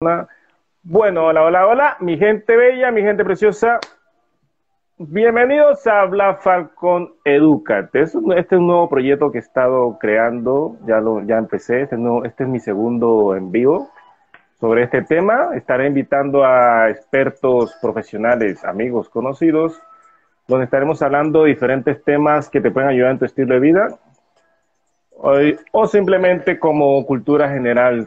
[0.00, 3.80] Bueno, hola, hola, hola, mi gente bella, mi gente preciosa.
[4.96, 8.02] Bienvenidos a Habla Falcon Educate.
[8.02, 12.44] Este es un nuevo proyecto que he estado creando, ya lo ya empecé, este, este
[12.44, 13.90] es mi segundo en vivo
[14.60, 15.56] sobre este tema.
[15.56, 19.82] Estaré invitando a expertos profesionales, amigos, conocidos,
[20.46, 23.88] donde estaremos hablando de diferentes temas que te pueden ayudar en tu estilo de vida
[25.72, 28.06] o simplemente como cultura general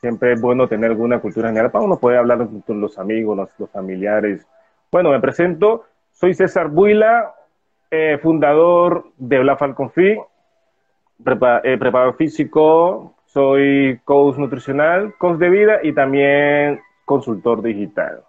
[0.00, 3.70] Siempre es bueno tener alguna cultura general para uno poder hablar con los amigos, los,
[3.70, 4.46] familiares.
[4.92, 7.34] Bueno, me presento, soy César Buila,
[7.90, 15.78] eh, fundador de Bla Falcon Free, eh, preparador físico, soy coach nutricional, coach de vida
[15.82, 18.22] y también consultor digital.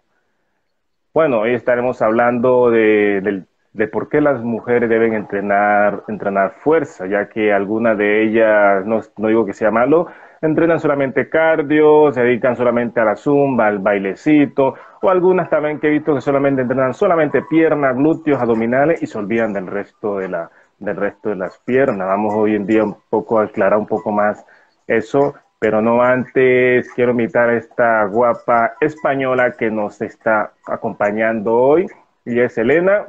[1.14, 3.44] Bueno, hoy estaremos hablando de,
[3.92, 9.28] por qué las mujeres deben entrenar, entrenar fuerza, ya que alguna de ellas, no, no
[9.28, 10.08] digo que sea malo,
[10.42, 15.88] entrenan solamente cardio, se dedican solamente a la zumba, al bailecito, o algunas también que
[15.88, 20.30] he visto que solamente entrenan solamente piernas, glúteos, abdominales y se olvidan del resto de
[20.30, 22.08] la del resto de las piernas.
[22.08, 24.46] Vamos hoy en día un poco a aclarar un poco más
[24.86, 31.88] eso, pero no antes quiero invitar a esta guapa española que nos está acompañando hoy,
[32.26, 33.08] y es Elena,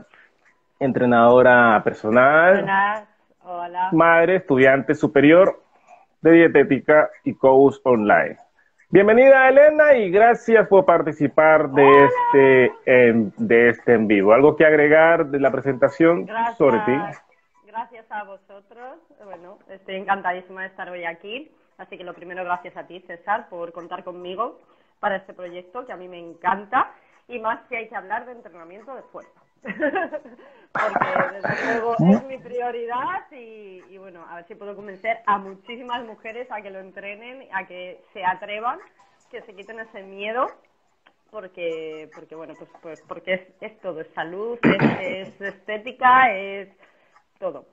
[0.81, 2.65] entrenadora personal,
[3.43, 3.89] Hola.
[3.93, 5.61] madre, estudiante superior
[6.21, 8.37] de dietética y coach online.
[8.91, 14.33] Bienvenida Elena y gracias por participar de este en, de este en vivo.
[14.33, 16.93] ¿Algo que agregar de la presentación sobre ti?
[17.67, 18.99] Gracias a vosotros.
[19.25, 21.53] Bueno, estoy encantadísima de estar hoy aquí.
[21.77, 24.59] Así que lo primero, gracias a ti, César, por contar conmigo
[25.01, 26.91] para este proyecto que a mí me encanta
[27.29, 29.41] y más que hay que hablar de entrenamiento de fuerza.
[30.73, 36.05] porque desde luego es mi prioridad y, bueno, a ver si puedo convencer a muchísimas
[36.05, 38.79] mujeres a que lo entrenen, a que se atrevan,
[39.31, 40.47] que se quiten ese miedo,
[41.31, 46.69] porque, porque bueno, pues, pues porque es, es todo, es salud, es, es estética, es
[47.39, 47.67] todo.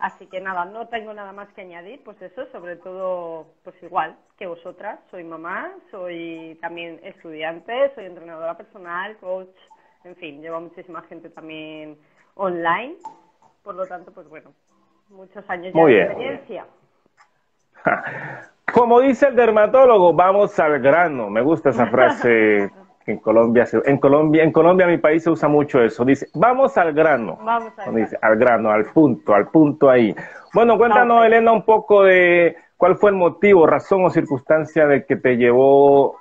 [0.00, 4.16] Así que nada, no tengo nada más que añadir, pues eso, sobre todo, pues igual
[4.38, 9.54] que vosotras, soy mamá, soy también estudiante, soy entrenadora personal, coach,
[10.04, 11.98] en fin, llevo muchísima gente también
[12.34, 12.96] online,
[13.62, 14.52] por lo tanto, pues bueno,
[15.10, 16.66] muchos años ya de experiencia.
[18.72, 21.28] Como dice el dermatólogo, vamos al grano.
[21.28, 22.70] Me gusta esa frase
[23.06, 23.66] en Colombia.
[23.84, 26.04] En Colombia, en Colombia, mi país, se usa mucho eso.
[26.04, 27.38] Dice, vamos al grano.
[27.42, 30.14] Vamos al, dice, al grano, al punto, al punto ahí.
[30.54, 35.16] Bueno, cuéntanos, Elena, un poco de cuál fue el motivo, razón o circunstancia de que
[35.16, 36.19] te llevó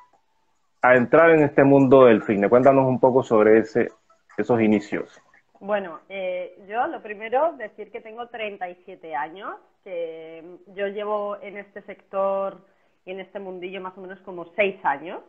[0.81, 2.49] a entrar en este mundo del fitness.
[2.49, 3.89] Cuéntanos un poco sobre ese,
[4.37, 5.21] esos inicios.
[5.59, 11.81] Bueno, eh, yo lo primero, decir que tengo 37 años, que yo llevo en este
[11.81, 12.61] sector
[13.05, 15.19] y en este mundillo más o menos como 6 años,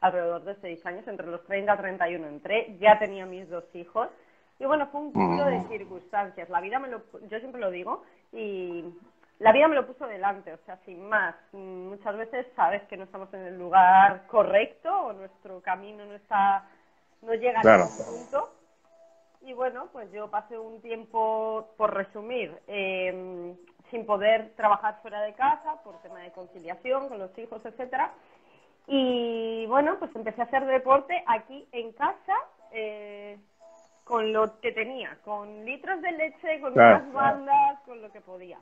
[0.00, 4.08] alrededor de 6 años, entre los 30 y 31 entré, ya tenía mis dos hijos,
[4.58, 5.68] y bueno, fue un cúmulo de mm.
[5.68, 6.48] circunstancias.
[6.48, 8.02] La vida me lo, yo siempre lo digo,
[8.32, 8.84] y
[9.38, 11.34] la vida me lo puso delante, o sea, sin más.
[11.52, 16.64] Muchas veces sabes que no estamos en el lugar correcto o nuestro camino no está,
[17.22, 18.56] no llega a ese punto
[19.46, 23.56] y bueno, pues yo pasé un tiempo, por resumir, em,
[23.90, 28.12] sin poder trabajar fuera de casa por tema de conciliación con los hijos, etcétera.
[28.88, 32.34] Y bueno, pues empecé a hacer deporte aquí en casa
[32.72, 33.38] eh,
[34.02, 38.58] con lo que tenía, con litros de leche, con unas bandas, con lo que podía.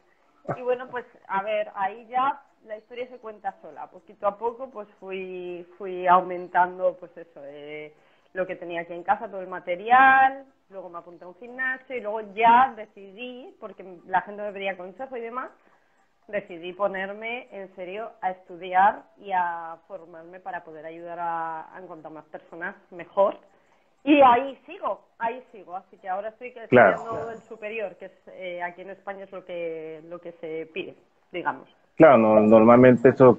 [0.56, 3.86] Y bueno, pues a ver, ahí ya la historia se cuenta sola.
[3.88, 7.94] Poquito a poco, pues fui, fui aumentando, pues eso, eh,
[8.32, 11.96] lo que tenía aquí en casa, todo el material, luego me apunté a un gimnasio
[11.96, 15.50] y luego ya decidí, porque la gente me pedía consejo y demás,
[16.28, 22.24] decidí ponerme en serio a estudiar y a formarme para poder ayudar a, encontrar más
[22.26, 23.38] personas mejor.
[24.04, 25.76] Y ahí sigo, ahí sigo.
[25.76, 29.44] Así que ahora estoy estudiando el superior, que es, eh, aquí en España es lo
[29.44, 30.94] que, lo que se pide,
[31.32, 31.66] digamos.
[31.96, 33.38] Claro, normalmente eso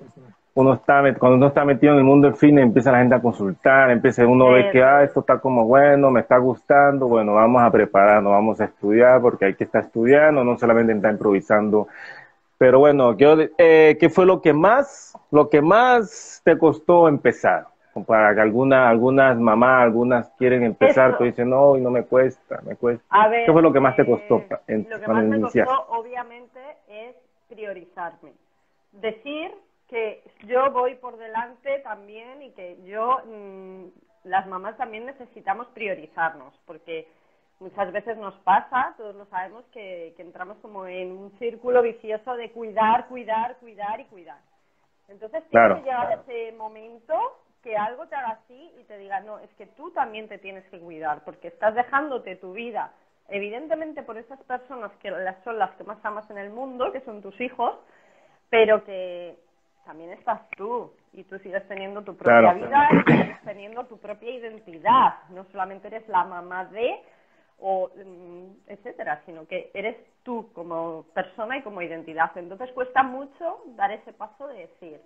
[0.56, 3.22] uno está, cuando uno está metido en el mundo del cine, empieza la gente a
[3.22, 7.62] consultar, empieza uno ve que, ah, esto está como bueno, me está gustando, bueno, vamos
[7.62, 11.90] a prepararnos, vamos a estudiar, porque hay que estar estudiando, no solamente estar improvisando.
[12.58, 17.68] Pero bueno, eh, ¿qué fue lo que más, lo que más te costó empezar?
[18.04, 22.76] Para que alguna, algunas mamás, algunas quieren empezar, pero dicen, no, no me cuesta, me
[22.76, 23.06] cuesta.
[23.46, 24.44] ¿Qué fue lo que más te costó?
[24.68, 26.60] Eh, lo que más me costó, obviamente,
[26.90, 27.16] es
[27.48, 28.34] priorizarme.
[28.92, 29.50] Decir
[29.88, 33.86] que yo voy por delante también y que yo, mm,
[34.26, 37.08] las mamás también necesitamos priorizarnos, porque
[37.62, 42.36] muchas veces nos pasa, todos lo sabemos, que, que entramos como en un círculo vicioso
[42.36, 44.40] de cuidar, cuidar, cuidar y cuidar.
[45.08, 47.14] Entonces tiene que llegar ese momento
[47.66, 50.64] que algo te haga así y te diga, no, es que tú también te tienes
[50.70, 52.92] que cuidar, porque estás dejándote tu vida,
[53.28, 55.12] evidentemente por esas personas que
[55.44, 57.76] son las que más amas en el mundo, que son tus hijos,
[58.52, 59.36] pero que
[59.84, 64.30] también estás tú y tú sigues teniendo tu propia vida y sigues teniendo tu propia
[64.30, 65.16] identidad.
[65.30, 67.02] No solamente eres la mamá de
[67.60, 72.38] o mm, etcétera, sino que eres tú como persona y como identidad.
[72.38, 75.02] Entonces cuesta mucho dar ese paso de decir,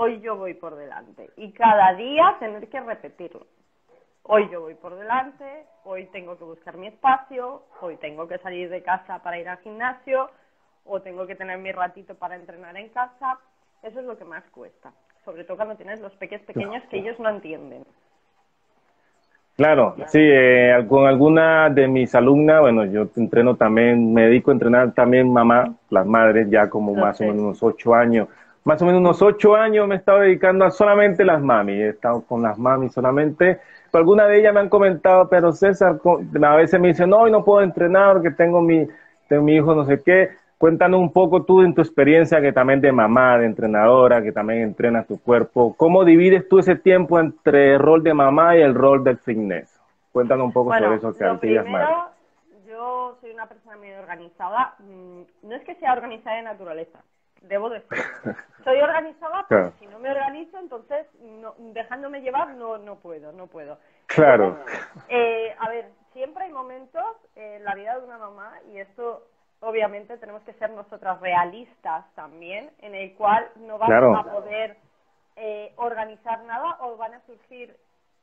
[0.00, 3.46] hoy yo voy por delante y cada día tener que repetirlo.
[4.22, 8.70] Hoy yo voy por delante, hoy tengo que buscar mi espacio, hoy tengo que salir
[8.70, 10.30] de casa para ir al gimnasio
[10.86, 13.38] o tengo que tener mi ratito para entrenar en casa.
[13.82, 14.90] Eso es lo que más cuesta,
[15.22, 17.84] sobre todo cuando tienes los pequeños pequeños que ellos no entienden.
[19.56, 24.54] Claro, sí, eh, con alguna de mis alumnas, bueno, yo entreno también, me dedico a
[24.54, 28.28] entrenar también mamá, las madres, ya como más o menos unos ocho años.
[28.64, 31.88] Más o menos unos ocho años me he estado dedicando a solamente las mami, he
[31.90, 33.58] estado con las mami solamente.
[33.92, 35.98] Algunas de ellas me han comentado, pero César,
[36.42, 38.86] a veces me dicen, no, hoy no puedo entrenar porque tengo mi,
[39.28, 40.30] tengo mi hijo no sé qué.
[40.58, 44.60] Cuéntanos un poco tú en tu experiencia que también de mamá, de entrenadora, que también
[44.60, 45.74] entrenas tu cuerpo.
[45.74, 49.80] ¿Cómo divides tú ese tiempo entre el rol de mamá y el rol del fitness?
[50.12, 52.10] Cuéntanos un poco sobre eso que lo primero,
[52.68, 54.74] Yo soy una persona muy organizada.
[54.80, 56.98] Mm, no es que sea organizada de naturaleza,
[57.42, 57.88] debo decir.
[58.64, 61.06] Soy organizada porque si no me organizo, entonces
[61.58, 63.78] dejándome llevar no, no puedo, no puedo.
[64.06, 64.58] Claro.
[65.08, 69.26] eh, a ver, siempre hay momentos en la vida de una mamá y esto
[69.60, 74.76] obviamente tenemos que ser nosotras realistas también, en el cual no vamos a poder
[75.36, 77.76] eh, organizar nada o van a surgir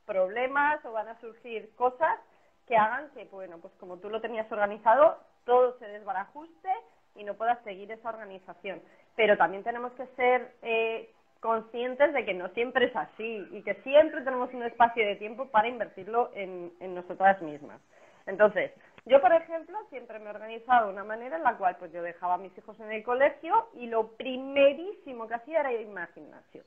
[0.06, 2.19] problemas o van a surgir cosas
[2.68, 6.69] que hagan que, bueno, pues como tú lo tenías organizado, todo se desbarajuste
[7.18, 8.81] y no puedas seguir esa organización.
[9.16, 11.10] Pero también tenemos que ser eh,
[11.40, 15.48] conscientes de que no siempre es así y que siempre tenemos un espacio de tiempo
[15.48, 17.80] para invertirlo en, en nosotras mismas.
[18.25, 18.72] Entonces,
[19.06, 22.02] yo, por ejemplo, siempre me he organizado de una manera en la cual pues yo
[22.02, 26.08] dejaba a mis hijos en el colegio y lo primerísimo que hacía era irme al
[26.08, 26.64] gimnasio.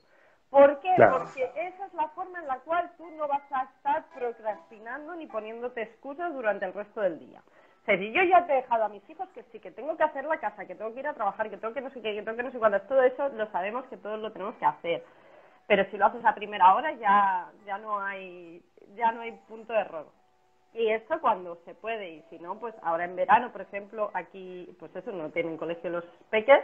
[0.48, 0.92] ¿Por qué?
[0.96, 5.26] Porque esa es la forma en la cual tú no vas a estar procrastinando ni
[5.26, 7.40] poniéndote excusas durante el resto del día.
[7.86, 10.24] Si yo ya te he dejado a mis hijos que sí, que tengo que hacer
[10.24, 12.22] la casa, que tengo que ir a trabajar, que tengo que no sé qué, que
[12.22, 15.04] tengo que no sé cuándo, todo eso lo sabemos que todos lo tenemos que hacer.
[15.66, 18.62] Pero si lo haces a primera hora ya, ya no hay,
[18.94, 20.06] ya no hay punto de error.
[20.74, 24.68] Y esto cuando se puede, y si no, pues ahora en verano, por ejemplo, aquí,
[24.78, 26.62] pues eso, no tienen colegio los peques,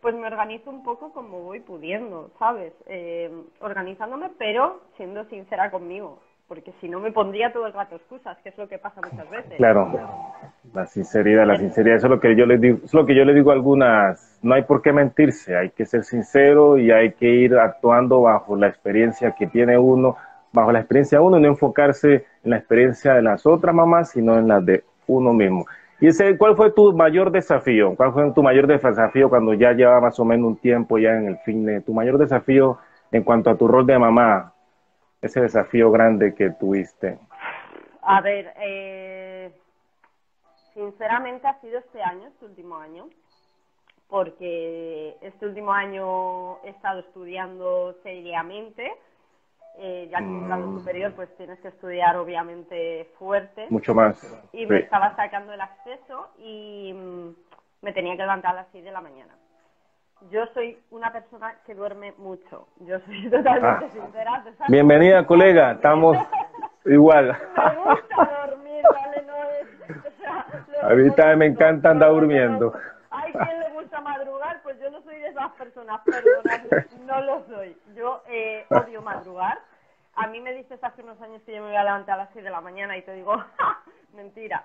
[0.00, 2.72] pues me organizo un poco como voy pudiendo, ¿sabes?
[2.86, 3.30] Eh,
[3.60, 8.48] organizándome, pero siendo sincera conmigo, porque si no me pondría todo el rato excusas, que
[8.48, 9.54] es lo que pasa muchas veces.
[9.58, 9.92] Claro,
[10.72, 13.24] la sinceridad, la sinceridad, eso es lo que yo les digo, es lo que yo
[13.24, 17.12] le digo a algunas, no hay por qué mentirse, hay que ser sincero y hay
[17.12, 20.16] que ir actuando bajo la experiencia que tiene uno
[20.52, 24.38] bajo la experiencia de uno no enfocarse en la experiencia de las otras mamás, sino
[24.38, 25.66] en la de uno mismo.
[26.00, 27.94] ¿Y ese, cuál fue tu mayor desafío?
[27.96, 31.38] ¿Cuál fue tu mayor desafío cuando ya lleva más o menos un tiempo ya en
[31.46, 32.78] el de tu mayor desafío
[33.10, 34.52] en cuanto a tu rol de mamá?
[35.20, 37.18] Ese desafío grande que tuviste.
[38.02, 39.52] A ver, eh,
[40.74, 43.08] sinceramente ha sido este año, este último año,
[44.08, 48.92] porque este último año he estado estudiando seriamente
[49.80, 50.78] eh, ya que en grado mm.
[50.80, 53.66] superior pues tienes que estudiar obviamente fuerte.
[53.70, 54.20] Mucho más.
[54.52, 57.28] Y me estaba sacando el acceso y mm,
[57.82, 59.36] me tenía que levantar a las 6 de la mañana.
[60.30, 62.68] Yo soy una persona que duerme mucho.
[62.80, 63.90] Yo soy totalmente ah.
[63.92, 64.44] sincera.
[64.68, 65.72] Bienvenida, colega.
[65.72, 66.16] Estamos
[66.84, 67.26] igual.
[67.56, 69.22] me gusta dormir, ¿vale?
[69.26, 72.72] No es, a mí también me encanta andar durmiendo.
[73.10, 77.44] Hay quien le gusta madrugar, pues yo no soy de esas personas, perdona, no lo
[77.46, 77.76] soy.
[77.94, 79.58] Yo eh, odio madrugar
[80.18, 82.30] a mí me dices hace unos años que yo me voy a levantar a las
[82.32, 83.32] 6 de la mañana y te digo,
[84.14, 84.64] mentira.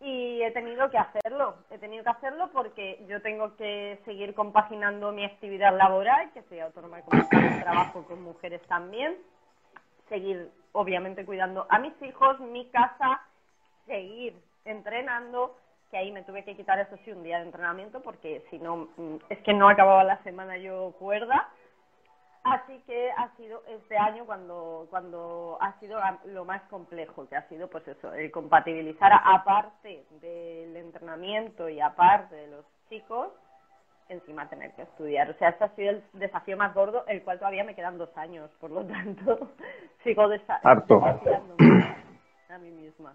[0.00, 5.12] Y he tenido que hacerlo, he tenido que hacerlo porque yo tengo que seguir compaginando
[5.12, 9.18] mi actividad laboral, que soy autónoma como trabajo con mujeres también,
[10.08, 13.20] seguir obviamente cuidando a mis hijos, mi casa,
[13.86, 15.56] seguir entrenando,
[15.90, 18.88] que ahí me tuve que quitar eso sí un día de entrenamiento porque si no,
[18.96, 21.48] mm, es que no acababa la semana yo cuerda
[22.42, 27.46] Así que ha sido este año cuando, cuando ha sido lo más complejo, que ha
[27.48, 33.28] sido pues eso, el compatibilizar aparte del entrenamiento y aparte de los chicos,
[34.08, 35.30] encima tener que estudiar.
[35.30, 38.16] O sea, este ha sido el desafío más gordo, el cual todavía me quedan dos
[38.16, 39.50] años, por lo tanto,
[40.02, 41.96] sigo desafiándome
[42.48, 43.14] a mí misma.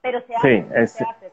[0.00, 1.32] Pero se hace, se hace,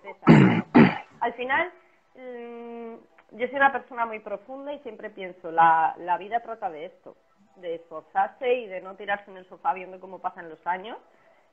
[1.22, 1.72] Al final,
[2.16, 2.96] mm,
[3.32, 7.16] yo soy una persona muy profunda y siempre pienso, la, la vida trata de esto.
[7.58, 10.98] de esforzarse y de no tirarse en el sofá viendo cómo pasan los años,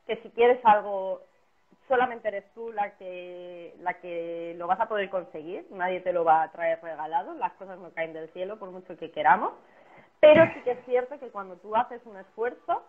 [0.06, 1.22] que si quieres algo
[1.88, 6.24] solamente eres tú la que la que lo vas a poder conseguir, nadie te lo
[6.24, 9.52] va a traer regalado, las cosas no caen del cielo por mucho que queramos,
[10.20, 12.82] pero sí que es cierto que cuando tú haces un esfuerzo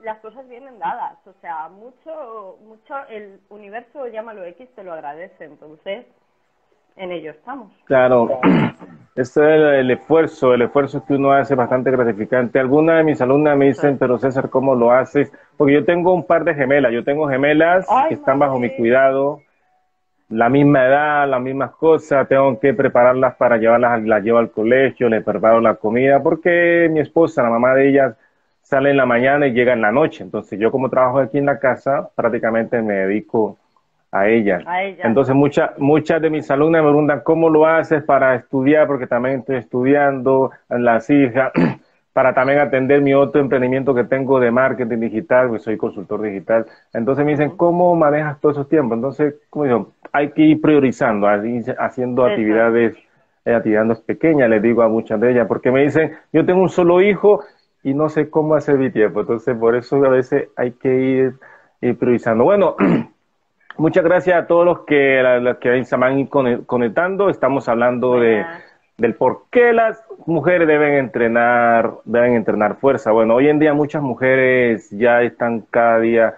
[0.00, 5.44] las cosas vienen dadas, o sea, mucho mucho el universo llámalo X te lo agradece,
[5.44, 6.06] entonces
[6.96, 7.72] en ello estamos.
[7.84, 8.40] Claro,
[9.14, 12.58] este es el, esfuerzo, el esfuerzo que uno hace bastante gratificante.
[12.58, 15.32] Algunas de mis alumnas me dicen, pero César, ¿cómo lo haces?
[15.56, 19.40] Porque yo tengo un par de gemelas, yo tengo gemelas que están bajo mi cuidado,
[20.28, 25.08] la misma edad, las mismas cosas, tengo que prepararlas para llevarlas, las llevo al colegio,
[25.08, 28.16] les preparo la comida, porque mi esposa, la mamá de ellas,
[28.62, 30.24] sale en la mañana y llega en la noche.
[30.24, 33.58] Entonces yo como trabajo aquí en la casa, prácticamente me dedico
[34.12, 34.60] a ella.
[35.02, 39.40] Entonces muchas muchas de mis alumnas me preguntan cómo lo haces para estudiar, porque también
[39.40, 41.50] estoy estudiando en las hijas,
[42.12, 46.66] para también atender mi otro emprendimiento que tengo de marketing digital, porque soy consultor digital.
[46.92, 48.96] Entonces me dicen, ¿cómo manejas todos esos tiempos?
[48.96, 51.26] Entonces, como digo, hay que ir priorizando,
[51.78, 52.94] haciendo actividades,
[53.46, 56.68] eh, actividades pequeñas, les digo a muchas de ellas, porque me dicen, yo tengo un
[56.68, 57.44] solo hijo
[57.82, 59.22] y no sé cómo hacer mi tiempo.
[59.22, 61.34] Entonces, por eso a veces hay que ir,
[61.80, 62.44] ir priorizando.
[62.44, 62.76] Bueno,
[63.78, 67.30] Muchas gracias a todos los que, los que se van conectando.
[67.30, 68.44] Estamos hablando de,
[68.98, 73.12] del por qué las mujeres deben entrenar, deben entrenar fuerza.
[73.12, 76.34] Bueno, hoy en día muchas mujeres ya están cada día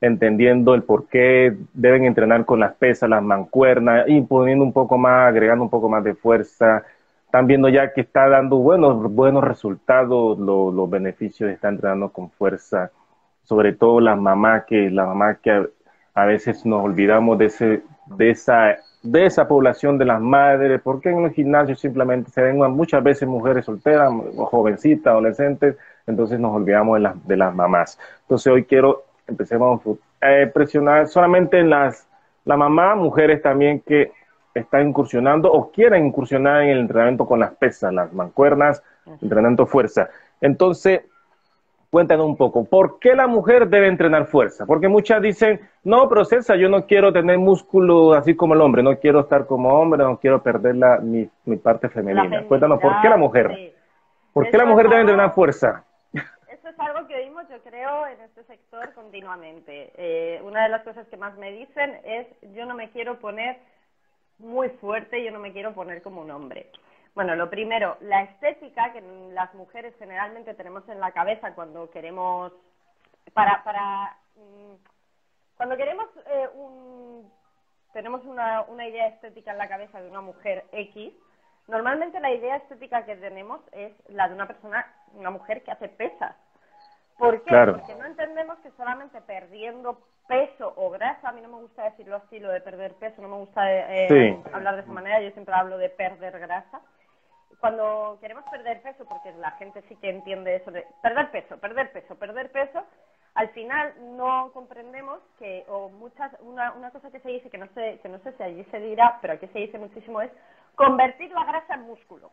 [0.00, 4.98] entendiendo el por qué deben entrenar con las pesas, las mancuernas, y poniendo un poco
[4.98, 6.82] más, agregando un poco más de fuerza.
[7.24, 12.30] Están viendo ya que está dando buenos, buenos resultados los beneficios de estar entrenando con
[12.30, 12.90] fuerza.
[13.44, 15.68] Sobre todo las mamás que, las mamás que
[16.14, 21.10] a veces nos olvidamos de, ese, de, esa, de esa población de las madres, porque
[21.10, 25.76] en los gimnasios simplemente se ven muchas veces mujeres solteras, jovencitas, adolescentes,
[26.06, 27.98] entonces nos olvidamos de las, de las mamás.
[28.22, 29.80] Entonces hoy quiero, empecemos
[30.20, 32.06] a eh, presionar solamente en las
[32.44, 34.12] la mamá, mujeres también que
[34.54, 38.82] están incursionando o quieren incursionar en el entrenamiento con las pesas, las mancuernas,
[39.20, 40.10] entrenamiento fuerza.
[40.40, 41.02] Entonces,
[41.92, 44.64] Cuéntanos un poco, ¿por qué la mujer debe entrenar fuerza?
[44.64, 48.82] Porque muchas dicen, no, pero César, yo no quiero tener músculo así como el hombre,
[48.82, 52.44] no quiero estar como hombre, no quiero perder la, mi, mi parte femenina.
[52.44, 53.74] Cuéntanos, ¿por qué la mujer?
[54.32, 55.84] ¿Por qué la mujer debe entrenar fuerza?
[56.14, 59.92] Eso es algo que vimos, yo creo, en este sector continuamente.
[59.94, 63.58] Eh, una de las cosas que más me dicen es, yo no me quiero poner
[64.38, 66.70] muy fuerte, yo no me quiero poner como un hombre.
[67.14, 69.02] Bueno, lo primero, la estética que
[69.32, 72.52] las mujeres generalmente tenemos en la cabeza cuando queremos,
[73.34, 74.74] para, para, mm,
[75.56, 77.30] cuando queremos eh, un,
[77.92, 81.12] tenemos una, una idea estética en la cabeza de una mujer X,
[81.68, 85.88] normalmente la idea estética que tenemos es la de una persona, una mujer que hace
[85.90, 86.34] pesas.
[87.18, 87.54] ¿Por qué?
[87.54, 92.16] Porque no entendemos que solamente perdiendo peso o grasa, a mí no me gusta decirlo
[92.16, 95.54] así, lo de perder peso, no me gusta eh, hablar de esa manera, yo siempre
[95.54, 96.80] hablo de perder grasa
[97.60, 101.92] cuando queremos perder peso, porque la gente sí que entiende eso de perder peso, perder
[101.92, 102.82] peso, perder peso,
[103.34, 107.66] al final no comprendemos que, o muchas, una, una cosa que se dice, que no
[107.68, 110.30] sé, que no sé si allí se dirá, pero aquí se dice muchísimo, es
[110.74, 112.30] convertir la grasa en músculo.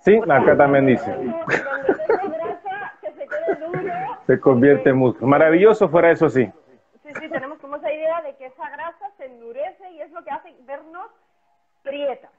[0.00, 1.14] Sí, acá también dice.
[4.26, 5.26] se convierte en músculo.
[5.28, 6.50] Maravilloso fuera eso, sí.
[7.02, 10.24] Sí, sí, tenemos como esa idea de que esa grasa se endurece y es lo
[10.24, 11.06] que hace vernos
[11.82, 12.30] prietas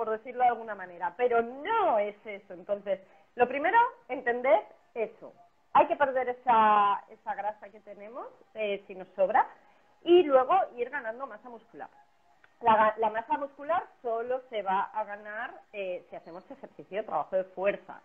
[0.00, 2.54] por decirlo de alguna manera, pero no es eso.
[2.54, 3.00] Entonces,
[3.34, 3.76] lo primero,
[4.08, 4.64] entender
[4.94, 5.34] eso.
[5.74, 9.46] Hay que perder esa, esa grasa que tenemos, eh, si nos sobra,
[10.02, 11.90] y luego ir ganando masa muscular.
[12.62, 17.44] La, la masa muscular solo se va a ganar eh, si hacemos ejercicio, trabajo de
[17.44, 18.00] fuerza.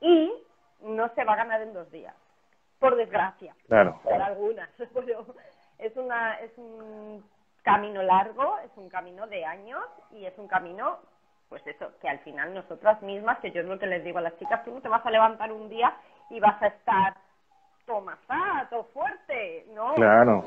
[0.00, 0.32] Y
[0.80, 2.16] no se va a ganar en dos días,
[2.80, 3.54] por desgracia.
[3.68, 4.00] Claro.
[4.02, 4.68] Por algunas.
[5.78, 7.24] es, una, es un
[7.64, 10.98] camino largo, es un camino de años y es un camino,
[11.48, 14.22] pues eso, que al final nosotras mismas, que yo es lo que les digo a
[14.22, 15.92] las chicas, tú no te vas a levantar un día
[16.30, 17.14] y vas a estar
[18.70, 19.94] todo fuerte, ¿no?
[19.94, 20.44] Claro.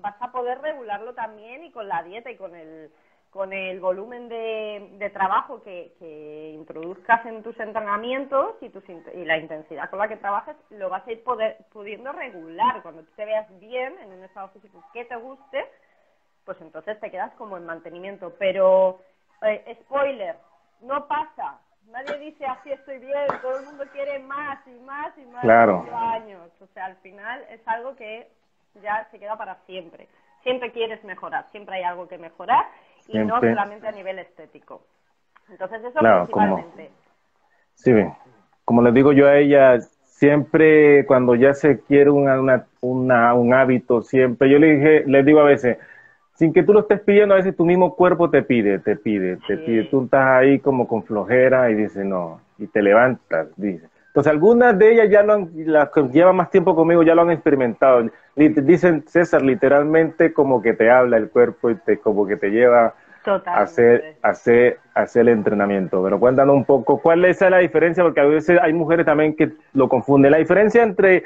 [0.00, 2.90] Vas a poder regularlo también y con la dieta y con el
[3.30, 9.24] con el volumen de, de trabajo que, que, introduzcas en tus entrenamientos y, tus, y
[9.24, 12.82] la intensidad con la que trabajes, lo vas a ir poder, pudiendo regular.
[12.82, 15.64] Cuando tú te veas bien en un estado físico que te guste,
[16.50, 18.34] pues entonces te quedas como en mantenimiento.
[18.36, 18.98] Pero,
[19.42, 20.34] eh, spoiler,
[20.80, 21.60] no pasa.
[21.92, 25.86] Nadie dice así estoy bien, todo el mundo quiere más y más y más claro.
[25.94, 26.50] años.
[26.60, 28.32] O sea, al final es algo que
[28.82, 30.08] ya se queda para siempre.
[30.42, 32.66] Siempre quieres mejorar, siempre hay algo que mejorar
[33.06, 34.82] y no solamente a nivel estético.
[35.50, 36.90] Entonces eso principalmente.
[37.74, 37.92] sí,
[38.64, 44.02] como les digo yo a ella, siempre cuando ya se quiere una, una, un hábito,
[44.02, 45.78] siempre, yo le dije, les digo a veces,
[46.40, 49.36] sin que tú lo estés pidiendo, a veces tu mismo cuerpo te pide, te pide,
[49.46, 49.84] te pide.
[49.84, 53.86] Tú estás ahí como con flojera y dices, no, y te levantas, dice.
[54.06, 57.20] Entonces, algunas de ellas ya lo han, las que llevan más tiempo conmigo ya lo
[57.20, 58.08] han experimentado.
[58.34, 62.94] Dicen, César, literalmente como que te habla el cuerpo y te, como que te lleva
[63.26, 66.02] a hacer, hacer, hacer el entrenamiento.
[66.02, 68.02] Pero cuéntanos un poco, ¿cuál es la diferencia?
[68.02, 70.32] Porque a veces hay mujeres también que lo confunden.
[70.32, 71.24] La diferencia entre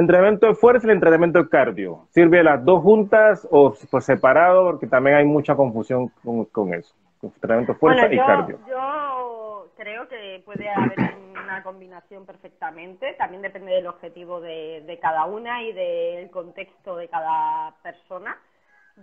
[0.00, 2.06] entrenamiento de fuerza y el entrenamiento de cardio.
[2.10, 4.64] ¿Sirve las dos juntas o por separado?
[4.64, 6.08] Porque también hay mucha confusión
[6.52, 6.94] con, eso.
[7.22, 8.58] Entrenamiento de fuerza y cardio.
[8.68, 10.94] Yo creo que puede haber
[11.32, 13.14] una combinación perfectamente.
[13.14, 18.36] También depende del objetivo de, de cada una y del contexto de cada persona.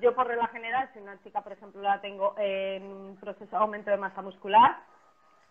[0.01, 3.89] Yo por regla general, si una chica, por ejemplo, la tengo en proceso de aumento
[3.89, 4.77] de masa muscular,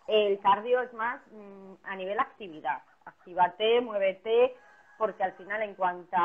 [0.07, 2.81] el cardio es más mm, a nivel actividad.
[3.05, 4.55] Actívate, muévete,
[4.97, 6.17] porque al final en cuanto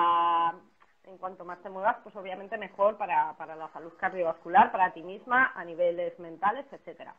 [1.05, 5.03] en cuanto más te muevas, pues obviamente mejor para, para la salud cardiovascular, para ti
[5.03, 7.15] misma, a niveles mentales, etcétera.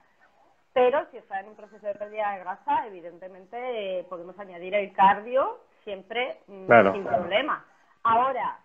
[0.74, 4.94] Pero si está en un proceso de pérdida de grasa, evidentemente eh, podemos añadir el
[4.94, 7.66] cardio siempre mm, sin problema.
[8.04, 8.58] Ahora,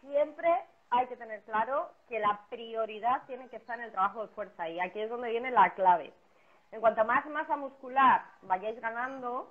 [0.00, 0.48] siempre
[0.90, 4.68] hay que tener claro que la prioridad tiene que estar en el trabajo de fuerza
[4.68, 6.12] y aquí es donde viene la clave.
[6.70, 9.50] En cuanto más masa muscular vayáis ganando,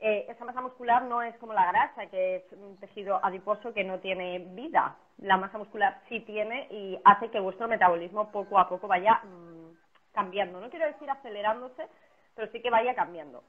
[0.00, 3.82] eh, esa masa muscular no es como la grasa, que es un tejido adiposo que
[3.82, 4.96] no tiene vida.
[5.18, 9.72] La masa muscular sí tiene y hace que vuestro metabolismo poco a poco vaya mm,
[10.12, 10.60] cambiando.
[10.60, 11.88] No quiero decir acelerándose,
[12.36, 13.42] pero sí que vaya cambiando.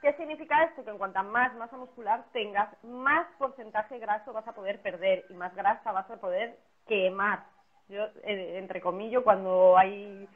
[0.00, 0.82] ¿Qué significa esto?
[0.82, 5.34] Que en cuanto más masa muscular tengas, más porcentaje graso vas a poder perder y
[5.34, 6.56] más grasa vas a poder
[6.86, 7.44] quemar.
[7.90, 10.26] Yo, eh, entre comillas, cuando hay...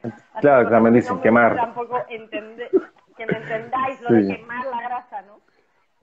[0.41, 1.55] Claro, también dicen quemar.
[1.55, 2.69] Tampoco entender,
[3.15, 5.39] que me entendáis lo de quemar la grasa, ¿no?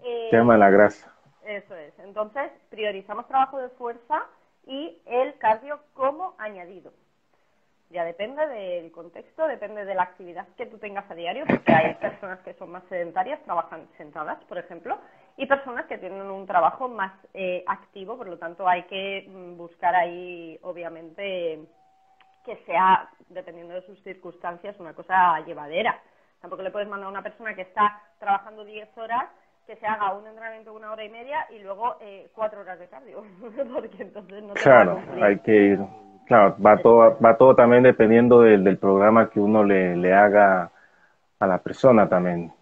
[0.03, 1.13] Eh, Quema la grasa.
[1.45, 1.99] Eso es.
[1.99, 4.27] Entonces, priorizamos trabajo de fuerza
[4.67, 6.93] y el cardio como añadido.
[7.91, 11.95] Ya depende del contexto, depende de la actividad que tú tengas a diario, porque hay
[12.01, 14.99] personas que son más sedentarias, trabajan sentadas, por ejemplo,
[15.37, 19.57] y personas que tienen un trabajo más eh, activo, por lo tanto hay que mm,
[19.57, 21.61] buscar ahí, obviamente,
[22.45, 26.01] que sea, dependiendo de sus circunstancias, una cosa llevadera.
[26.41, 29.27] Tampoco le puedes mandar a una persona que está trabajando 10 horas
[29.67, 32.79] que se haga un entrenamiento de una hora y media y luego eh, cuatro horas
[32.79, 33.23] de cardio,
[33.73, 35.79] porque entonces no Claro, hay que ir.
[36.27, 40.71] Claro, va todo, va todo también dependiendo del, del programa que uno le, le haga
[41.39, 42.53] a la persona también,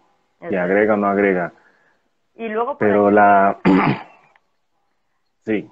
[0.47, 1.51] si agrega o no agrega.
[2.35, 3.59] Y luego Pero la...
[5.45, 5.69] sí.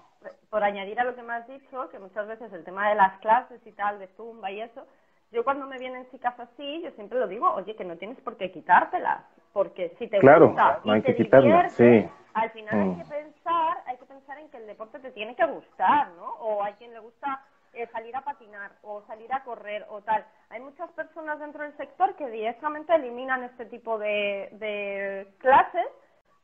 [0.50, 3.20] Por añadir a lo que me has dicho, que muchas veces el tema de las
[3.20, 4.86] clases y tal, de Zumba y eso,
[5.32, 8.38] yo cuando me vienen chicas así, yo siempre lo digo, oye, que no tienes por
[8.38, 12.08] qué quitártelas, porque si te claro, gusta no hay que quitarlas, sí.
[12.34, 12.98] al final hay mm.
[12.98, 16.34] que pensar, hay que pensar en que el deporte te tiene que gustar, ¿no?
[16.40, 17.42] O hay quien le gusta
[17.74, 20.26] eh, salir a patinar o salir a correr o tal.
[20.50, 25.86] Hay muchas personas dentro del sector que directamente eliminan este tipo de, de clases,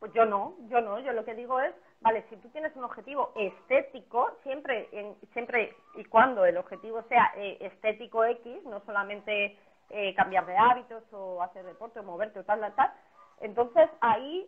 [0.04, 2.84] pues yo no, yo no, yo lo que digo es vale, si tú tienes un
[2.84, 4.90] objetivo estético, siempre,
[5.32, 9.58] siempre y cuando el objetivo sea eh, estético X, no solamente
[9.90, 12.92] eh, cambiar de hábitos o hacer deporte o moverte o tal, tal, tal,
[13.40, 14.46] entonces ahí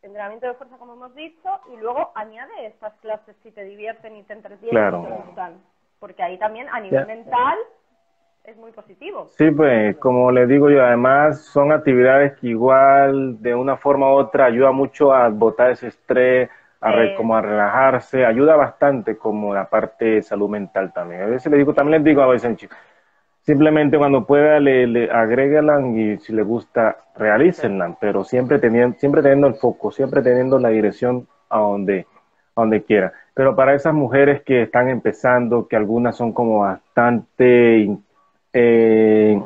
[0.00, 4.22] entrenamiento de fuerza como hemos dicho y luego añade estas clases si te divierten y
[4.22, 5.62] te entretienen y te gustan,
[6.00, 7.58] porque ahí también a nivel mental
[8.46, 9.28] es muy positivo.
[9.36, 14.16] Sí, pues como les digo yo, además son actividades que igual de una forma u
[14.16, 16.48] otra ayuda mucho a botar ese estrés,
[16.80, 21.22] a como a relajarse, ayuda bastante como la parte de salud mental también.
[21.22, 22.68] A veces les digo, también les digo a veces,
[23.42, 25.08] simplemente cuando pueda le, le
[25.96, 30.68] y si les gusta, realícenla, pero siempre teniendo, siempre teniendo el foco, siempre teniendo la
[30.68, 32.06] dirección a donde,
[32.54, 33.12] a donde quiera.
[33.34, 37.98] Pero para esas mujeres que están empezando, que algunas son como bastante
[38.58, 39.42] eh,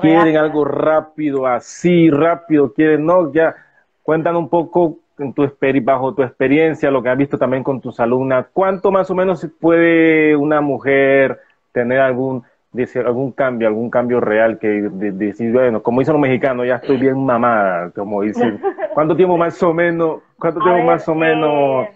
[0.00, 3.56] quieren algo rápido, así rápido, quieren, no, ya,
[4.02, 5.48] cuéntanos un poco en tu
[5.82, 9.44] bajo tu experiencia, lo que has visto también con tus alumnas, ¿cuánto más o menos
[9.60, 11.40] puede una mujer
[11.72, 16.66] tener algún, decir, algún cambio, algún cambio real que decir, bueno, como dicen los mexicanos,
[16.66, 18.60] ya estoy bien mamada, como dicen,
[18.94, 21.92] ¿cuánto tiempo más o menos, cuánto tiempo más o menos eh,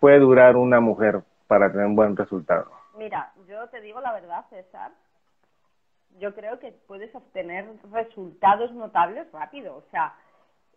[0.00, 2.66] puede durar una mujer para tener un buen resultado?
[2.98, 4.90] Mira, yo te digo la verdad, César,
[6.20, 9.76] yo creo que puedes obtener resultados notables rápido.
[9.76, 10.14] O sea,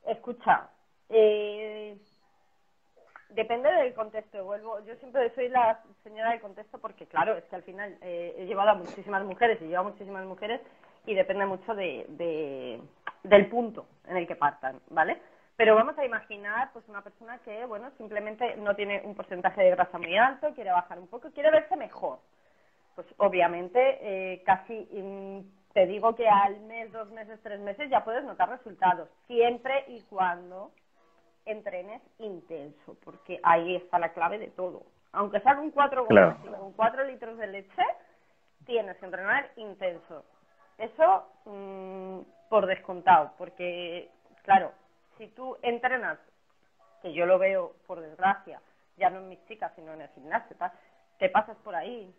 [0.08, 0.70] escucha,
[1.10, 1.98] eh,
[3.30, 4.44] depende del contexto.
[4.44, 8.36] Vuelvo, yo siempre soy la señora del contexto porque, claro, es que al final eh,
[8.38, 10.62] he llevado a muchísimas mujeres y llevo a muchísimas mujeres
[11.06, 12.82] y depende mucho de,
[13.24, 15.22] del punto en el que partan, ¿vale?
[15.56, 19.72] Pero vamos a imaginar pues una persona que, bueno, simplemente no tiene un porcentaje de
[19.72, 22.20] grasa muy alto, quiere bajar un poco, quiere verse mejor.
[22.96, 25.40] Pues obviamente eh, casi mm,
[25.74, 30.02] te digo que al mes, dos meses, tres meses ya puedes notar resultados, siempre y
[30.04, 30.72] cuando
[31.46, 34.84] entrenes intenso, porque ahí está la clave de todo.
[35.12, 37.84] Aunque sea con cuatro con cuatro litros de leche,
[38.66, 40.24] tienes que entrenar intenso.
[40.78, 44.10] Eso mm, por descontado, porque,
[44.44, 44.72] claro,
[45.18, 46.20] si tú entrenas,
[47.02, 48.62] que yo lo veo por desgracia,
[48.98, 50.56] ya no en mis chicas, sino en el gimnasio,
[51.20, 52.14] te pasas por ahí,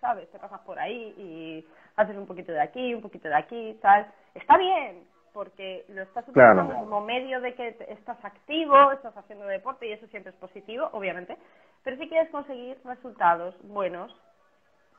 [0.00, 0.30] ¿sabes?
[0.30, 4.06] Te pasas por ahí y haces un poquito de aquí, un poquito de aquí, tal.
[4.34, 9.86] Está bien, porque lo estás utilizando como medio de que estás activo, estás haciendo deporte
[9.86, 11.36] y eso siempre es positivo, obviamente.
[11.82, 14.14] Pero si quieres conseguir resultados buenos,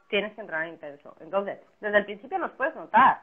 [0.09, 1.15] tienes que entrar intenso.
[1.19, 3.21] Entonces, desde el principio los puedes notar.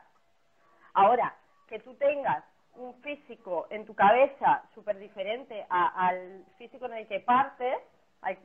[0.92, 1.34] Ahora,
[1.68, 2.44] que tú tengas
[2.76, 7.78] un físico en tu cabeza súper diferente al físico en el que partes,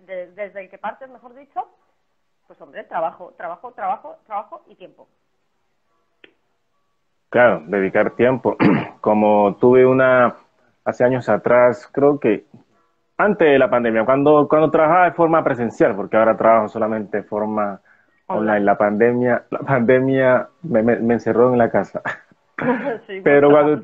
[0.06, 1.68] desde el que partes, mejor dicho,
[2.50, 5.08] pues hombre, trabajo, trabajo, trabajo, trabajo y tiempo.
[7.30, 8.58] Claro, dedicar tiempo.
[9.02, 10.36] Como tuve una
[10.84, 12.48] hace años atrás, creo que
[13.20, 17.24] antes de la pandemia, cuando, cuando trabajaba de forma presencial, porque ahora trabajo solamente de
[17.24, 17.82] forma
[18.26, 18.62] online.
[18.62, 22.02] La pandemia, la pandemia me, me, encerró en la casa.
[23.24, 23.80] Pero cuando,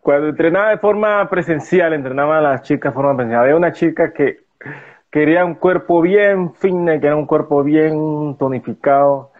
[0.00, 3.42] cuando entrenaba de forma presencial, entrenaba a las chicas de forma presencial.
[3.42, 4.46] Había una chica que
[5.10, 9.32] quería un cuerpo bien fine, que era un cuerpo bien tonificado,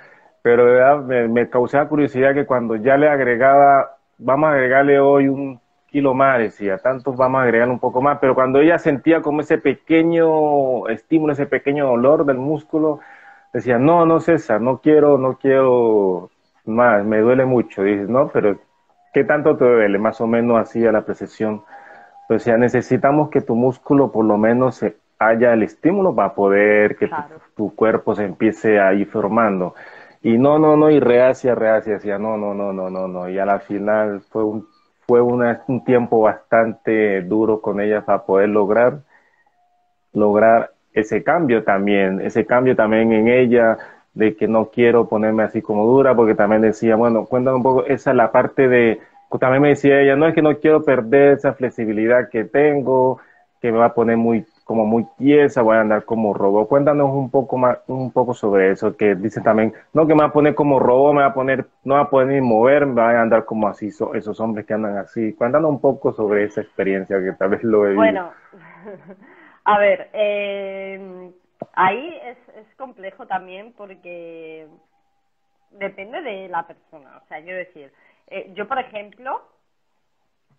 [0.42, 5.60] pero me, me causaba curiosidad que cuando ya le agregaba, vamos a agregarle hoy un
[5.86, 9.40] kilo más, decía, tantos vamos a agregar un poco más, pero cuando ella sentía como
[9.40, 13.00] ese pequeño estímulo, ese pequeño dolor del músculo,
[13.52, 16.30] decía, no, no César, no quiero, no quiero
[16.66, 17.82] más, me duele mucho.
[17.82, 18.58] Dices, no, pero
[19.14, 19.98] ¿qué tanto te duele?
[19.98, 21.64] Más o menos así a la precisión.
[22.28, 24.82] Pues ya necesitamos que tu músculo por lo menos
[25.18, 27.10] haya el estímulo para poder que
[27.54, 29.74] tu, cuerpo se empiece a ir formando.
[30.22, 33.28] Y no, no, no, y reacia, reacia, decía, no, no, no, no, no, no.
[33.28, 34.66] Y a la final fue un,
[35.06, 39.00] fue un tiempo bastante duro con ella para poder lograr,
[40.12, 43.78] lograr ese cambio también, ese cambio también en ella,
[44.14, 47.84] de que no quiero ponerme así como dura, porque también decía, bueno, cuéntame un poco,
[47.84, 49.00] esa es la parte de,
[49.38, 53.20] también me decía ella, no es que no quiero perder esa flexibilidad que tengo,
[53.60, 56.68] que me va a poner muy como muy tiesa, voy a andar como robot.
[56.68, 60.26] Cuéntanos un poco más, un poco sobre eso, que dice también, no que me va
[60.26, 63.00] a poner como robot, me va a poner, no va a poder ni mover, me
[63.00, 65.34] va a andar como así, esos hombres que andan así.
[65.34, 68.02] Cuéntanos un poco sobre esa experiencia que tal vez lo he vivido.
[68.02, 68.30] Bueno,
[69.64, 71.30] a ver, eh,
[71.74, 74.66] ahí es, es complejo también porque
[75.70, 77.20] depende de la persona.
[77.24, 77.92] O sea, quiero decir,
[78.26, 79.42] eh, yo por ejemplo,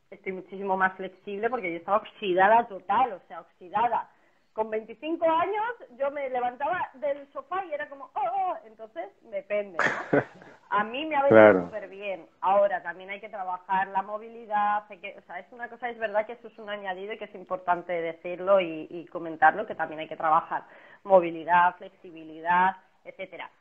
[0.09, 4.09] estoy muchísimo más flexible porque yo estaba oxidada total, o sea, oxidada
[4.57, 5.65] con 25 años
[5.99, 9.77] yo me levantaba del sofá y era como, oh, oh entonces depende.
[10.71, 12.25] A mí me ha venido súper bien.
[12.41, 16.33] Ahora también hay que trabajar la movilidad, o sea, es una cosa, es verdad que
[16.33, 20.07] eso es un añadido y que es importante decirlo y, y comentarlo, que también hay
[20.07, 20.63] que trabajar
[21.03, 23.51] movilidad, flexibilidad, etcétera.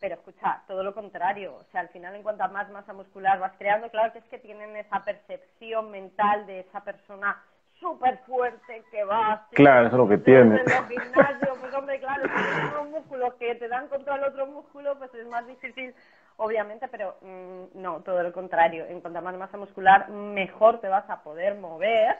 [0.00, 3.38] Pero escucha, todo lo contrario, o sea, al final en cuanto a más masa muscular
[3.38, 7.42] vas creando, claro que es que tienen esa percepción mental de esa persona
[7.80, 10.56] súper fuerte que va Claro, eso es lo que tiene.
[10.60, 14.24] En los gimnasios, pues hombre, claro, si tienes unos músculos que te dan contra el
[14.24, 15.94] otro músculo, pues es más difícil,
[16.36, 18.86] obviamente, pero mm, no, todo lo contrario.
[18.86, 22.16] En cuanto a más masa muscular, mejor te vas a poder mover.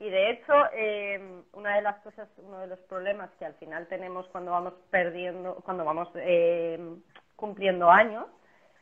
[0.00, 3.86] Y de hecho, eh, una de las cosas, uno de los problemas que al final
[3.88, 6.78] tenemos cuando vamos perdiendo, cuando vamos eh,
[7.34, 8.26] cumpliendo años,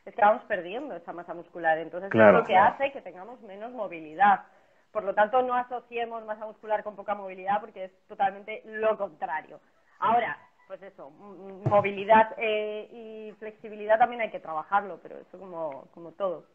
[0.05, 1.77] es que vamos perdiendo esa masa muscular.
[1.79, 4.45] Entonces, es lo que hace que tengamos menos movilidad.
[4.91, 9.59] Por lo tanto, no asociemos masa muscular con poca movilidad porque es totalmente lo contrario.
[9.99, 16.11] Ahora, pues eso, movilidad eh, y flexibilidad también hay que trabajarlo, pero eso como, como
[16.11, 16.45] todo.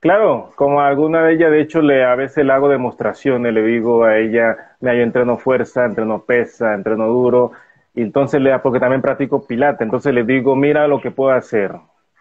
[0.00, 4.04] Claro, como alguna de ellas, de hecho, le a veces le hago demostraciones, le digo
[4.04, 7.50] a ella, me yo entreno fuerza, entreno pesa, entreno duro,
[7.94, 11.72] y entonces le porque también practico pilate, entonces le digo, mira lo que puedo hacer,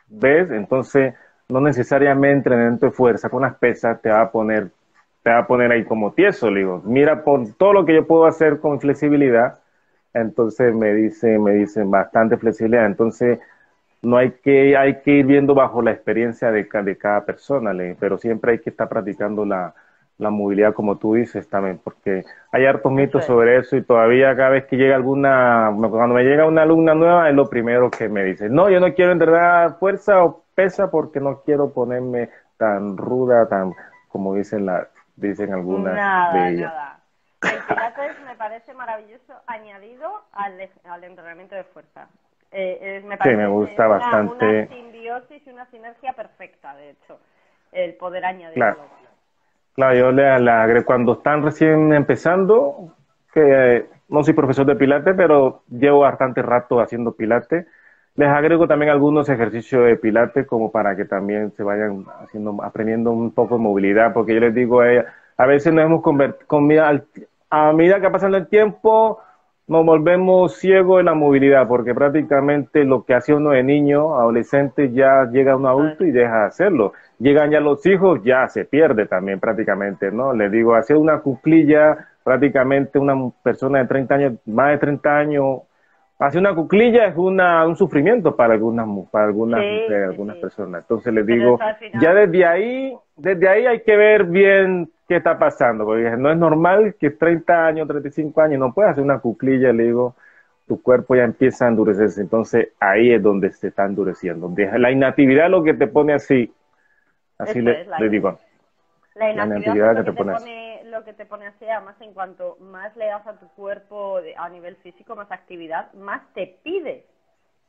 [0.08, 0.50] ¿ves?
[0.50, 1.13] Entonces,
[1.50, 4.70] no necesariamente entrenamiento de fuerza con las pesas te va a poner
[5.24, 8.08] te va a poner ahí como tieso, le digo, mira por todo lo que yo
[8.08, 9.60] puedo hacer con flexibilidad,
[10.13, 13.40] entonces me dice, me dicen bastante flexibilidad, entonces
[14.02, 18.18] no hay que, hay que ir viendo bajo la experiencia de, de cada persona, pero
[18.18, 19.74] siempre hay que estar practicando la,
[20.18, 24.50] la movilidad como tú dices también, porque hay hartos mitos sobre eso y todavía cada
[24.50, 28.24] vez que llega alguna, cuando me llega una alumna nueva es lo primero que me
[28.24, 33.48] dice, no, yo no quiero entrenar fuerza o pesa porque no quiero ponerme tan ruda,
[33.48, 33.74] tan
[34.08, 35.94] como dicen la, dicen algunas
[36.34, 36.74] de ellas.
[36.74, 37.00] Nada.
[37.44, 40.54] El pilates me parece maravilloso añadido al,
[40.86, 42.08] al entrenamiento de fuerza.
[42.52, 44.46] Eh, me sí, me gusta bastante.
[44.46, 47.20] Una simbiosis y una sinergia perfecta, de hecho,
[47.72, 48.74] el poder añadirlo.
[48.74, 48.78] Claro,
[49.76, 52.96] claro yo le, le agrego, cuando están recién empezando,
[53.34, 57.66] que no soy profesor de pilates, pero llevo bastante rato haciendo pilates,
[58.16, 63.12] les agrego también algunos ejercicios de pilates como para que también se vayan haciendo, aprendiendo
[63.12, 65.06] un poco de movilidad, porque yo les digo a ella,
[65.38, 66.48] a veces nos hemos convertido,
[67.50, 69.20] a medida que pasa el tiempo,
[69.68, 74.92] nos volvemos ciegos en la movilidad, porque prácticamente lo que hace uno de niño, adolescente,
[74.94, 76.94] ya llega un adulto y deja de hacerlo.
[77.20, 80.34] Llegan ya los hijos, ya se pierde también prácticamente, ¿no?
[80.34, 85.60] Les digo, hacer una cuclilla, prácticamente una persona de 30 años, más de 30 años,
[86.18, 89.62] hacer una cuclilla es una, un sufrimiento para algunas, para algunas
[90.10, 90.84] algunas personas.
[90.84, 91.60] Entonces les digo,
[92.00, 96.38] ya desde ahí, desde ahí hay que ver bien qué está pasando, porque no es
[96.38, 100.15] normal que 30 años, 35 años no puedas hacer una cuclilla, le digo,
[100.67, 104.54] tu cuerpo ya empieza a endurecerse, entonces ahí es donde se está endureciendo.
[104.78, 106.54] La inactividad es lo que te pone así,
[107.38, 108.38] así le, digo.
[109.15, 113.06] La inactividad, que, te, pone, lo que te pone así, además en cuanto más le
[113.06, 117.06] das a tu cuerpo a nivel físico, más actividad, más te pide,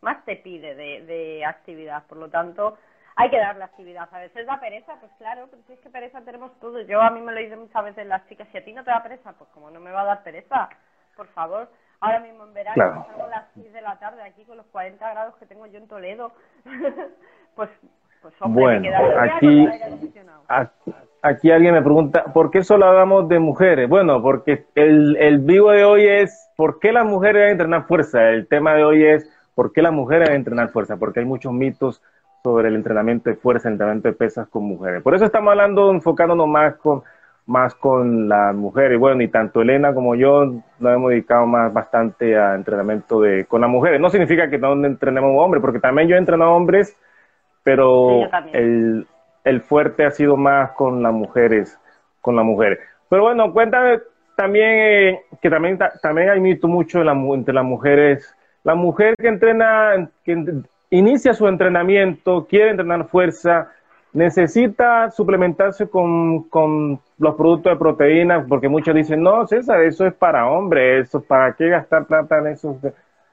[0.01, 2.77] más te pide de, de actividad, por lo tanto
[3.19, 4.09] hay que darle actividad.
[4.13, 6.87] A veces da pereza, pues claro, pero si es que pereza tenemos todos.
[6.87, 8.93] Yo a mí me lo dicen muchas veces las chicas, si a ti no te
[8.93, 10.69] da pereza, pues como no me va a dar pereza,
[11.17, 11.69] por favor.
[12.01, 13.07] Ahora mismo en verano, claro.
[13.09, 15.79] salgo a las 6 de la tarde aquí con los 40 grados que tengo yo
[15.79, 16.31] en Toledo,
[17.57, 17.71] pues,
[18.23, 19.69] pues hombre, bueno, me aquí,
[21.23, 23.89] aquí alguien me pregunta, ¿por qué solo hablamos de mujeres?
[23.89, 28.29] Bueno, porque el, el vivo de hoy es, ¿por qué las mujeres deben entrenar fuerza?
[28.29, 30.97] El tema de hoy es, ¿por qué las mujeres deben entrenar fuerza?
[30.99, 32.01] Porque hay muchos mitos
[32.43, 35.03] sobre el entrenamiento de fuerza, el entrenamiento de pesas con mujeres.
[35.03, 37.03] Por eso estamos hablando, enfocándonos más con,
[37.47, 38.99] más con las mujeres.
[38.99, 40.45] Bueno, y tanto Elena como yo
[40.79, 44.01] nos hemos dedicado más bastante a entrenamiento de, con las mujeres.
[44.01, 46.97] No significa que no entrenemos hombres, porque también yo he entrenado hombres,
[47.63, 49.07] pero el,
[49.45, 51.79] el fuerte ha sido más con las mujeres,
[52.21, 52.79] con las mujeres.
[53.09, 54.01] Pero bueno, cuéntame
[54.37, 57.01] también eh, que también, también hay mito mucho
[57.35, 58.35] entre las mujeres.
[58.63, 63.71] La mujer que entrena, que inicia su entrenamiento, quiere entrenar fuerza,
[64.13, 70.15] necesita suplementarse con, con los productos de proteínas, porque muchos dicen, no, César, eso es
[70.15, 72.79] para hombres, eso, ¿para qué gastar plata en eso?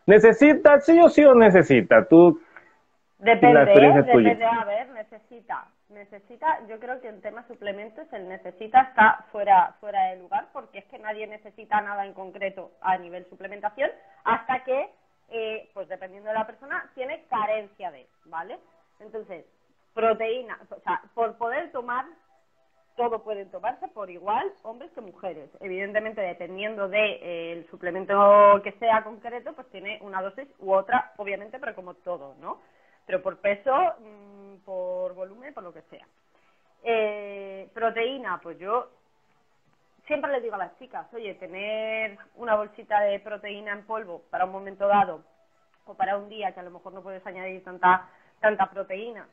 [0.06, 2.06] ¿Necesita, sí o sí o necesita?
[2.08, 2.40] Tú,
[3.18, 3.94] depende, ¿eh?
[3.94, 5.66] depende, a ver, necesita.
[5.90, 10.80] Necesita, yo creo que en temas suplementos el necesita está fuera, fuera de lugar, porque
[10.80, 13.90] es que nadie necesita nada en concreto a nivel suplementación,
[14.24, 14.90] hasta que
[15.30, 18.60] eh, pues dependiendo de la persona, tiene carencia de, ¿vale?
[19.00, 19.46] Entonces,
[19.94, 22.06] proteína, o sea, por poder tomar,
[22.96, 25.50] todo pueden tomarse por igual, hombres que mujeres.
[25.60, 30.74] Evidentemente, dependiendo del de, eh, el suplemento que sea concreto, pues tiene una dosis u
[30.74, 32.62] otra, obviamente, pero como todo, ¿no?
[33.06, 36.06] Pero por peso, mm, por volumen, por lo que sea.
[36.84, 38.90] Eh, proteína, pues yo
[40.06, 44.46] siempre les digo a las chicas, oye, tener una bolsita de proteína en polvo para
[44.46, 45.24] un momento dado
[45.86, 48.08] o para un día que a lo mejor no puedes añadir tanta,
[48.40, 49.28] tanta proteína,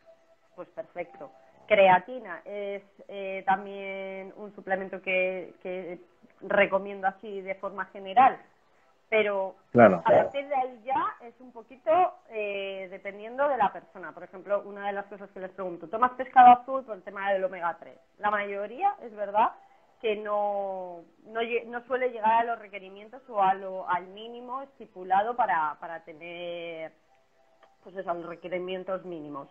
[0.54, 1.30] pues perfecto.
[1.66, 6.00] Creatina es eh, también un suplemento que, que
[6.40, 8.38] recomiendo así de forma general,
[9.08, 11.90] pero a partir de ahí ya es un poquito
[12.30, 14.12] eh, dependiendo de la persona.
[14.12, 17.30] Por ejemplo, una de las cosas que les pregunto, ¿tomas pescado azul por el tema
[17.30, 17.94] del omega 3?
[18.18, 19.52] La mayoría, es verdad,
[20.02, 25.36] que no, no, no, suele llegar a los requerimientos o a lo, al mínimo estipulado
[25.36, 26.92] para, para tener
[27.84, 29.48] pues eso, los requerimientos mínimos.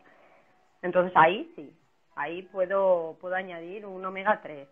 [0.81, 1.73] Entonces ahí sí,
[2.15, 4.67] ahí puedo, puedo añadir un omega 3.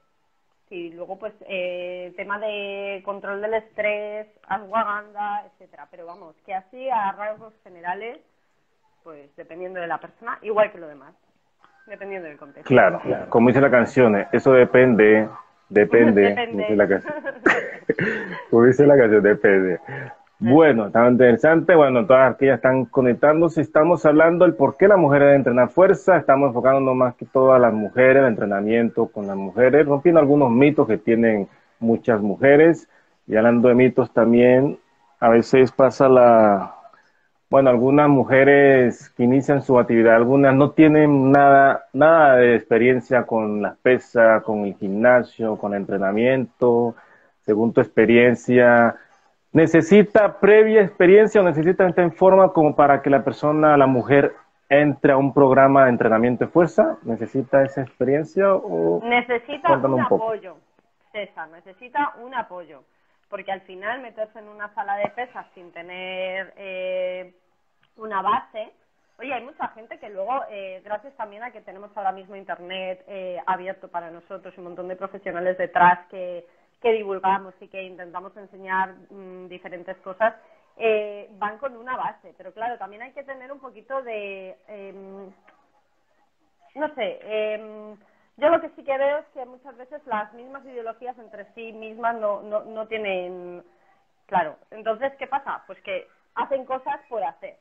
[0.70, 5.88] Y luego pues eh, tema de control del estrés, ashwagandha, etcétera.
[5.90, 8.20] Pero vamos, que así a rasgos generales,
[9.04, 11.16] pues dependiendo de la persona, igual que lo demás,
[11.88, 12.68] dependiendo del contexto.
[12.68, 15.28] Claro, como dice la canción, eso depende
[15.70, 17.14] Depende, Dice la canción.
[18.50, 19.80] Como dice la canción, depende.
[20.40, 21.76] Bueno, tan interesante.
[21.76, 23.62] Bueno, todas aquellas están conectándose.
[23.62, 26.18] Estamos hablando del por qué la mujer debe entrenar fuerza.
[26.18, 30.50] Estamos enfocándonos más que todo a las mujeres, el entrenamiento con las mujeres, rompiendo algunos
[30.50, 31.48] mitos que tienen
[31.80, 32.88] muchas mujeres.
[33.28, 34.80] Y hablando de mitos también,
[35.20, 36.79] a veces pasa la,
[37.50, 43.64] bueno, algunas mujeres que inician su actividad, algunas no tienen nada, nada de experiencia con
[43.64, 46.96] las pesas, con el gimnasio, con el entrenamiento.
[47.42, 48.96] Según tu experiencia,
[49.52, 54.34] ¿necesita previa experiencia o necesita estar en forma como para que la persona, la mujer,
[54.70, 56.98] entre a un programa de entrenamiento de fuerza?
[57.02, 60.58] ¿Necesita esa experiencia o necesita un, apoyo,
[61.12, 62.84] César, necesita un apoyo,
[63.30, 67.34] porque al final meterse en una sala de pesas sin tener eh,
[67.98, 68.72] una base,
[69.20, 73.04] oye, hay mucha gente que luego, eh, gracias también a que tenemos ahora mismo internet
[73.08, 76.46] eh, abierto para nosotros, un montón de profesionales detrás que,
[76.82, 80.36] que divulgamos y que intentamos enseñar mm, diferentes cosas,
[80.78, 85.30] eh, van con una base, pero claro, también hay que tener un poquito de, em,
[86.76, 87.96] no sé, eh,
[88.40, 91.74] yo lo que sí que veo es que muchas veces las mismas ideologías entre sí
[91.74, 93.64] mismas no, no, no tienen,
[94.26, 95.64] claro, entonces, ¿qué pasa?
[95.68, 97.58] Pues que hacen cosas por hacer.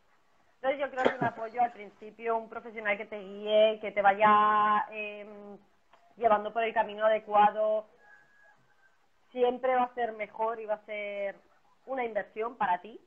[0.56, 4.02] Entonces yo creo que un apoyo al principio, un profesional que te guíe, que te
[4.02, 5.26] vaya eh,
[6.16, 7.86] llevando por el camino adecuado,
[9.30, 11.36] siempre va a ser mejor y va a ser
[11.86, 13.00] una inversión para ti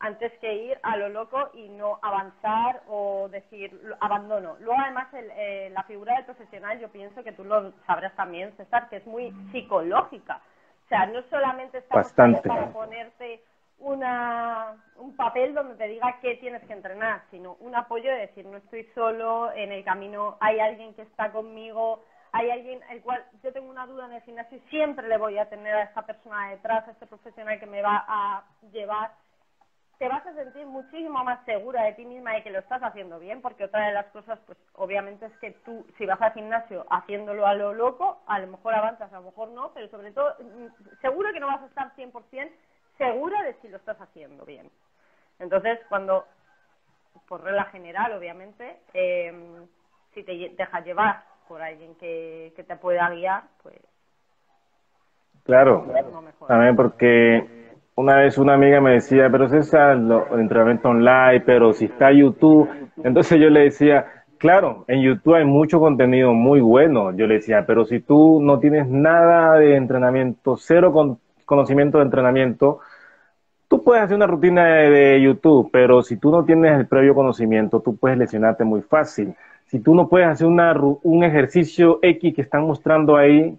[0.00, 4.56] antes que ir a lo loco y no avanzar o decir abandono.
[4.60, 8.88] Luego además eh, la figura del profesional yo pienso que tú lo sabrás también, César,
[8.88, 10.40] que es muy psicológica.
[10.86, 13.42] O sea, no solamente estamos para ponerte
[13.78, 18.46] una, un papel donde te diga qué tienes que entrenar, sino un apoyo de decir
[18.46, 23.24] no estoy solo en el camino, hay alguien que está conmigo, hay alguien el cual
[23.42, 26.02] yo tengo una duda en el gimnasio y siempre le voy a tener a esta
[26.02, 29.12] persona detrás, a este profesional que me va a llevar
[30.00, 33.18] te vas a sentir muchísimo más segura de ti misma y que lo estás haciendo
[33.18, 36.86] bien, porque otra de las cosas, pues obviamente es que tú, si vas al gimnasio
[36.88, 40.34] haciéndolo a lo loco, a lo mejor avanzas, a lo mejor no, pero sobre todo,
[40.40, 40.68] mm,
[41.02, 42.50] seguro que no vas a estar 100%
[42.96, 44.70] segura de si lo estás haciendo bien.
[45.38, 46.24] Entonces, cuando,
[47.28, 49.66] por regla general, obviamente, em,
[50.14, 53.76] si te dejas llevar por alguien que, que te pueda guiar, pues...
[55.44, 55.86] Claro,
[56.46, 57.59] también porque
[58.00, 62.68] una vez una amiga me decía, pero César, el entrenamiento online, pero si está YouTube.
[63.04, 67.14] Entonces yo le decía, claro, en YouTube hay mucho contenido muy bueno.
[67.14, 72.04] Yo le decía, pero si tú no tienes nada de entrenamiento, cero con, conocimiento de
[72.04, 72.80] entrenamiento,
[73.68, 77.80] tú puedes hacer una rutina de, YouTube, pero si tú no tienes el previo conocimiento,
[77.80, 79.34] tú puedes lesionarte muy fácil.
[79.66, 83.58] Si tú no puedes hacer una, un ejercicio X que están mostrando ahí,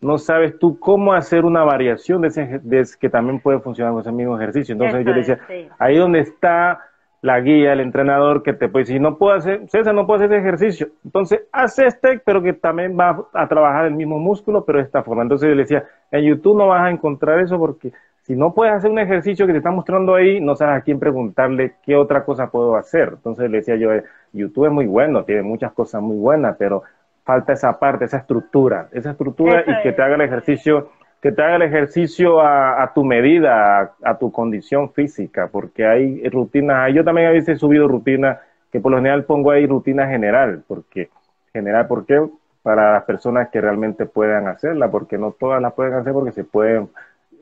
[0.00, 4.02] no sabes tú cómo hacer una variación de ese de, que también puede funcionar con
[4.02, 4.72] ese mismo ejercicio.
[4.72, 5.40] Entonces yo le decía,
[5.78, 6.80] ahí donde está
[7.22, 10.32] la guía, el entrenador que te puede decir, no puedo hacer, César, no puedo hacer
[10.32, 10.88] ese ejercicio.
[11.04, 15.02] Entonces, haz este, pero que también va a trabajar el mismo músculo, pero de esta
[15.02, 15.22] forma.
[15.22, 18.74] Entonces yo le decía, en YouTube no vas a encontrar eso porque si no puedes
[18.74, 22.24] hacer un ejercicio que te está mostrando ahí, no sabes a quién preguntarle qué otra
[22.24, 23.10] cosa puedo hacer.
[23.14, 23.90] Entonces le decía yo,
[24.32, 26.82] YouTube es muy bueno, tiene muchas cosas muy buenas, pero
[27.26, 31.42] falta esa parte, esa estructura, esa estructura y que te haga el ejercicio, que te
[31.42, 37.26] haga el ejercicio a, tu medida, a, tu condición física, porque hay rutinas, yo también
[37.26, 38.38] a veces he subido rutinas,
[38.70, 41.10] que por lo general pongo ahí rutina general, porque
[41.52, 42.24] general, ¿por qué?
[42.62, 46.44] Para las personas que realmente puedan hacerla, porque no todas las pueden hacer porque se
[46.44, 46.90] pueden,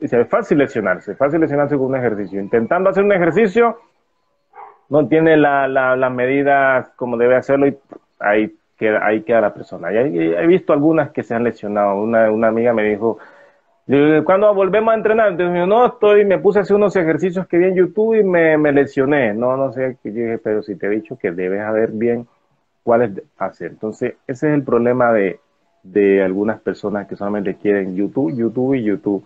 [0.01, 2.41] es fácil lesionarse, es fácil lesionarse con un ejercicio.
[2.41, 3.77] Intentando hacer un ejercicio,
[4.89, 7.77] no tiene las la, medidas como debe hacerlo y
[8.19, 9.91] ahí que ahí queda la persona.
[9.91, 12.01] Y he visto algunas que se han lesionado.
[12.01, 13.19] Una, una amiga me dijo,
[14.25, 15.29] cuando volvemos a entrenar?
[15.29, 18.57] Entonces, no, estoy, me puse a hacer unos ejercicios que vi en YouTube y me,
[18.57, 19.33] me lesioné.
[19.33, 22.27] No, no sé, dije, pero si te he dicho que debes saber bien
[22.83, 23.71] cuáles hacer.
[23.71, 25.39] Entonces, ese es el problema de,
[25.83, 29.23] de algunas personas que solamente quieren YouTube, YouTube y YouTube.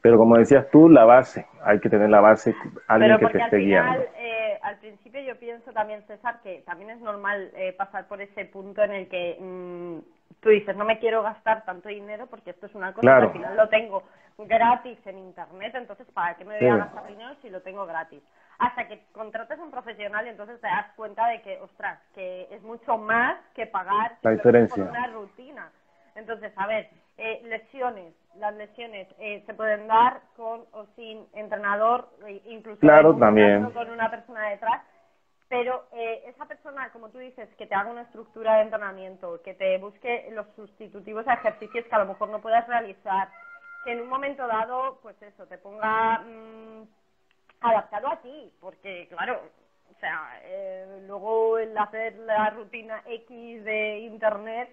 [0.00, 2.54] Pero como decías tú, la base, hay que tener la base,
[2.86, 4.00] alguien que te esté guiando.
[4.00, 8.44] Eh, al principio yo pienso también, César, que también es normal eh, pasar por ese
[8.46, 9.98] punto en el que mm,
[10.40, 13.32] tú dices, no me quiero gastar tanto dinero porque esto es una cosa que al
[13.32, 14.02] final lo tengo
[14.38, 18.22] gratis en Internet, entonces ¿para qué me voy a gastar dinero si lo tengo gratis?
[18.58, 22.48] Hasta que contrates a un profesional y entonces te das cuenta de que, ostras, que
[22.50, 24.76] es mucho más que pagar la diferencia.
[24.76, 25.70] por una rutina.
[26.14, 26.88] Entonces, a ver,
[27.18, 32.80] eh, lesiones, las lesiones eh, se pueden dar con o sin entrenador, eh, incluso
[33.72, 34.82] con una persona detrás,
[35.48, 39.54] pero eh, esa persona, como tú dices, que te haga una estructura de entrenamiento, que
[39.54, 43.28] te busque los sustitutivos a ejercicios que a lo mejor no puedas realizar,
[43.84, 46.82] que en un momento dado, pues eso, te ponga mm,
[47.62, 49.40] adaptado a ti, porque claro,
[49.90, 50.40] o sea,
[51.08, 54.70] luego el hacer la rutina X de Internet,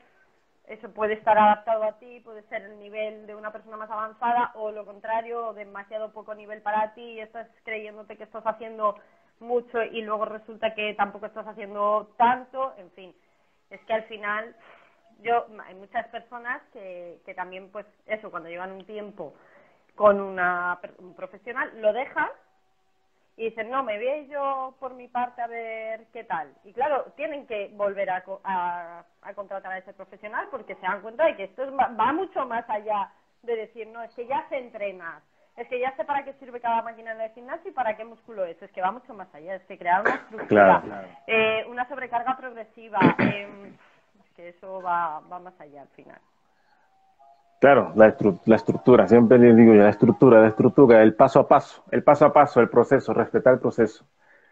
[0.67, 4.51] eso puede estar adaptado a ti, puede ser el nivel de una persona más avanzada
[4.55, 8.95] o lo contrario, demasiado poco nivel para ti y estás creyéndote que estás haciendo
[9.39, 13.15] mucho y luego resulta que tampoco estás haciendo tanto, en fin,
[13.69, 14.55] es que al final
[15.21, 19.33] yo hay muchas personas que, que también pues eso, cuando llevan un tiempo
[19.95, 22.29] con una, un profesional, lo dejan
[23.37, 26.53] y dicen, no, me voy yo por mi parte a ver qué tal.
[26.63, 31.25] Y claro, tienen que volver a, a, contratar a ese profesional porque se dan cuenta
[31.25, 33.11] de que esto va, mucho más allá
[33.43, 35.21] de decir, no, es que ya se entrena,
[35.57, 38.05] es que ya sé para qué sirve cada máquina en el gimnasio y para qué
[38.05, 40.81] músculo es, es que va mucho más allá, es que crear una estructura,
[41.27, 43.73] Eh, una sobrecarga progresiva, eh,
[44.23, 46.19] es que eso va, va más allá al final.
[47.59, 48.07] Claro, la,
[48.55, 52.25] estructura, siempre les digo yo, la estructura, la estructura, el paso a paso, el paso
[52.25, 54.05] a paso, el proceso, respetar el proceso.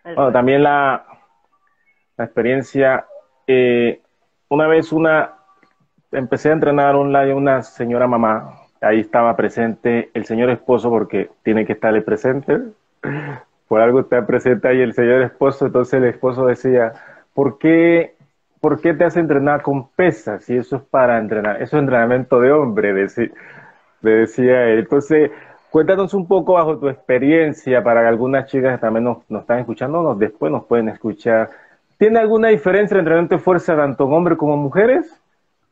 [0.03, 1.05] Bueno, también la,
[2.17, 3.05] la experiencia,
[3.45, 4.01] eh,
[4.49, 5.33] una vez una,
[6.11, 11.65] empecé a entrenar online una señora mamá, ahí estaba presente el señor esposo porque tiene
[11.65, 12.59] que estar presente,
[13.67, 16.93] por algo está presente ahí el señor esposo, entonces el esposo decía,
[17.33, 18.12] ¿por qué
[18.63, 20.45] ¿por qué te hace entrenar con pesas?
[20.45, 23.29] Si eso es para entrenar, eso es entrenamiento de hombre, decía,
[23.99, 24.79] decía él.
[24.79, 25.31] Entonces,
[25.69, 30.15] cuéntanos un poco bajo tu experiencia para que algunas chicas que también nos, están escuchando,
[30.15, 31.49] después nos pueden escuchar.
[31.97, 35.21] ¿Tiene alguna diferencia entre entrenamiento de fuerza tanto en hombres como mujeres?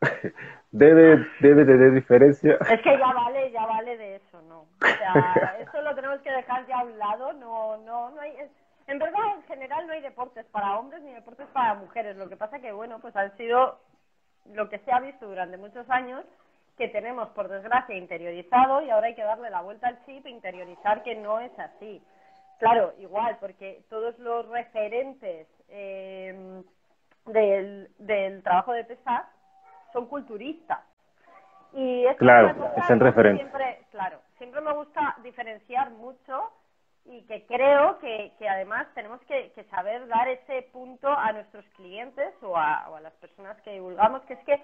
[0.72, 2.58] debe, debe tener diferencia.
[2.70, 4.64] Es que ya vale, ya vale de eso, ¿no?
[4.64, 8.34] O sea, eso lo tenemos que dejar ya a lado, no, no, no hay,
[8.92, 12.18] en verdad, en general no hay deportes para hombres ni deportes para mujeres.
[12.18, 13.80] Lo que pasa que, bueno, pues han sido
[14.54, 16.26] lo que se ha visto durante muchos años
[16.78, 20.30] que tenemos, por desgracia, interiorizado y ahora hay que darle la vuelta al chip e
[20.30, 22.02] interiorizar que no es así.
[22.60, 26.64] Claro, igual, porque todos los referentes eh,
[27.26, 29.26] del, del trabajo de pesar
[29.94, 30.80] son culturistas.
[31.74, 33.44] Y claro, es el referente.
[33.44, 36.52] Siempre, claro, siempre me gusta diferenciar mucho
[37.06, 42.34] y que creo que, que además tenemos que, saber dar ese punto a nuestros clientes
[42.42, 44.62] o a, o a las personas que divulgamos, que es que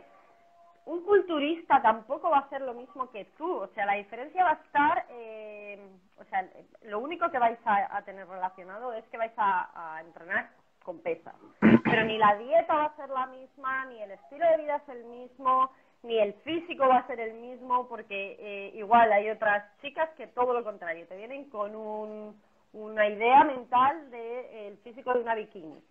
[0.86, 4.52] un culturista tampoco va a hacer lo mismo que tú, o sea, la diferencia va
[4.52, 5.80] a estar, eh,
[6.18, 6.48] o sea,
[6.84, 10.50] lo único que vais a, tener relacionado es que vais a, a, entrenar
[10.84, 11.36] con pesas,
[11.84, 14.90] pero ni la dieta va a ser la misma, ni el estilo de vida es
[14.90, 15.72] el mismo,
[16.08, 20.28] ni el físico va a ser el mismo, porque eh, igual hay otras chicas que
[20.28, 22.42] todo lo contrario, te vienen con un,
[22.74, 25.84] una idea mental del de, físico de una bikini.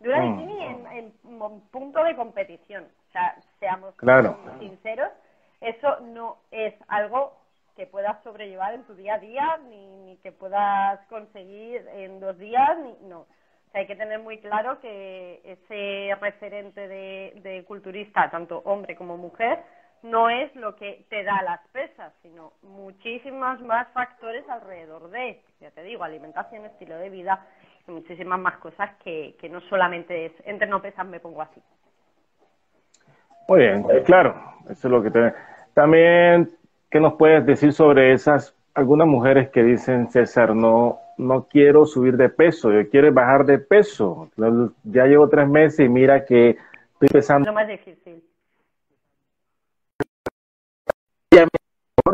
[0.00, 0.38] De una mm.
[0.38, 2.84] bikini en, en, punto de competición.
[2.84, 3.94] O sea, seamos
[4.58, 5.10] sinceros,
[5.60, 7.36] eso no es algo
[7.76, 12.38] que puedas sobrellevar en tu día a día, ni, ni que puedas conseguir en dos
[12.38, 13.26] días, ni no
[13.74, 19.60] hay que tener muy claro que ese referente de, culturista, tanto hombre como mujer,
[20.02, 25.70] no es lo que te da las pesas, sino muchísimos más factores alrededor de, ya
[25.70, 27.46] te digo, alimentación, estilo de vida
[27.86, 31.62] y muchísimas más cosas que, no solamente es entre no pesas me pongo así.
[33.48, 34.34] Muy bien, claro,
[34.68, 35.34] eso es lo que te...
[35.72, 36.50] También,
[36.90, 42.16] ¿qué nos puedes decir sobre esas, algunas mujeres que dicen, César, no, no quiero subir
[42.16, 44.30] de peso, yo quiero bajar de peso.
[44.84, 46.56] Ya llevo tres meses y mira que
[46.94, 47.46] estoy pesando.
[47.46, 48.22] Lo más difícil.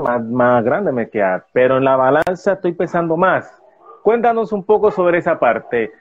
[0.02, 3.62] Más, más grande me queda, pero en la balanza estoy pesando más.
[4.02, 5.92] Cuéntanos un poco sobre esa parte,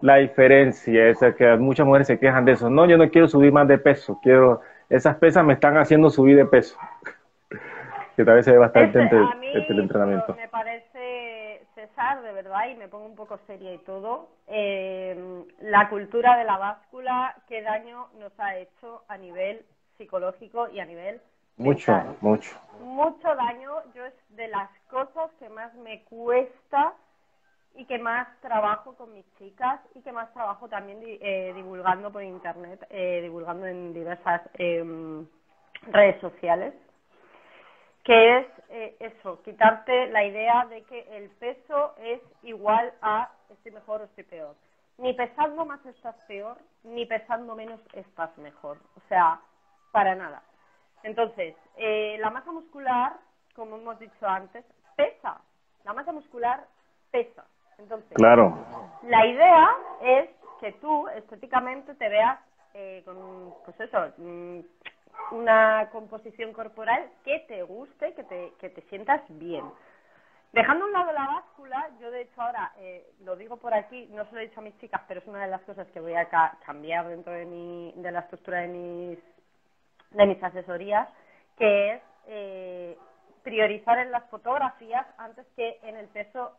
[0.00, 2.70] la diferencia, esa que muchas mujeres se quejan de eso.
[2.70, 6.36] No, yo no quiero subir más de peso, quiero, esas pesas me están haciendo subir
[6.36, 6.76] de peso.
[8.16, 9.02] que tal vez se ve bastante
[9.54, 10.34] este, el entrenamiento.
[10.34, 10.73] Me parece
[11.96, 16.58] de verdad, y me pongo un poco seria y todo, eh, la cultura de la
[16.58, 19.64] báscula, qué daño nos ha hecho a nivel
[19.96, 21.20] psicológico y a nivel...
[21.56, 22.50] Mucho, mucho.
[22.80, 23.70] Mucho daño.
[23.94, 26.94] Yo es de las cosas que más me cuesta
[27.76, 32.24] y que más trabajo con mis chicas y que más trabajo también eh, divulgando por
[32.24, 35.24] internet, eh, divulgando en diversas em,
[35.92, 36.74] redes sociales
[38.04, 43.72] que es eh, eso, quitarte la idea de que el peso es igual a estoy
[43.72, 44.54] mejor o estoy peor.
[44.98, 48.78] Ni pesando más estás peor, ni pesando menos estás mejor.
[48.96, 49.40] O sea,
[49.90, 50.42] para nada.
[51.02, 53.14] Entonces, eh, la masa muscular,
[53.54, 54.64] como hemos dicho antes,
[54.96, 55.40] pesa.
[55.84, 56.64] La masa muscular
[57.10, 57.44] pesa.
[57.78, 58.56] Entonces, claro.
[59.02, 59.68] la idea
[60.00, 60.30] es
[60.60, 62.38] que tú estéticamente te veas
[62.74, 64.60] eh, con, pues eso, mm,
[65.30, 69.64] una composición corporal que te guste, que te, que te sientas bien.
[70.52, 74.06] Dejando a un lado la báscula, yo de hecho ahora, eh, lo digo por aquí,
[74.12, 75.98] no se lo he dicho a mis chicas, pero es una de las cosas que
[75.98, 76.28] voy a
[76.64, 79.18] cambiar dentro de, mi, de la estructura de mis,
[80.10, 81.08] de mis asesorías,
[81.58, 82.98] que es eh,
[83.42, 86.56] priorizar en las fotografías antes que en el peso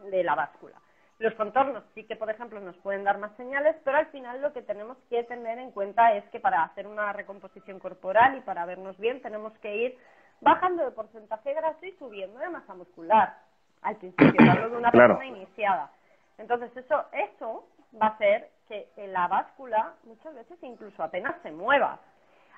[0.00, 0.76] de la báscula.
[1.18, 4.52] Los contornos sí que, por ejemplo, nos pueden dar más señales, pero al final lo
[4.52, 8.66] que tenemos que tener en cuenta es que para hacer una recomposición corporal y para
[8.66, 9.98] vernos bien tenemos que ir
[10.42, 13.34] bajando de porcentaje graso y subiendo de masa muscular.
[13.80, 15.90] al principio, hablo de una persona iniciada.
[16.36, 17.66] Entonces, eso, eso
[18.00, 21.98] va a hacer que la báscula muchas veces incluso apenas se mueva.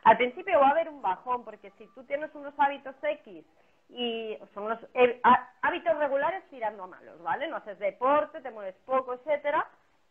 [0.02, 3.44] Al principio va a haber un bajón, porque si tú tienes unos hábitos X
[3.88, 5.20] y son unos eh,
[5.62, 7.48] hábitos regulares tirando a malos, ¿vale?
[7.48, 9.66] No haces deporte, te mueves poco, etcétera,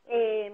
[0.07, 0.51] eh,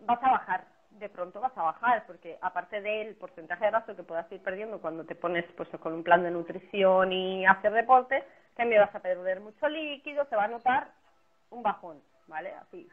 [0.00, 4.02] vas a bajar, de pronto vas a bajar, porque aparte del porcentaje de gasto que
[4.02, 8.24] puedas ir perdiendo cuando te pones pues con un plan de nutrición y hacer deporte,
[8.54, 10.88] también vas a perder mucho líquido, se va a notar
[11.50, 12.52] un bajón, ¿vale?
[12.52, 12.88] Así.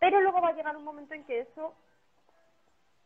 [0.00, 1.74] Pero luego va a llegar un momento en que eso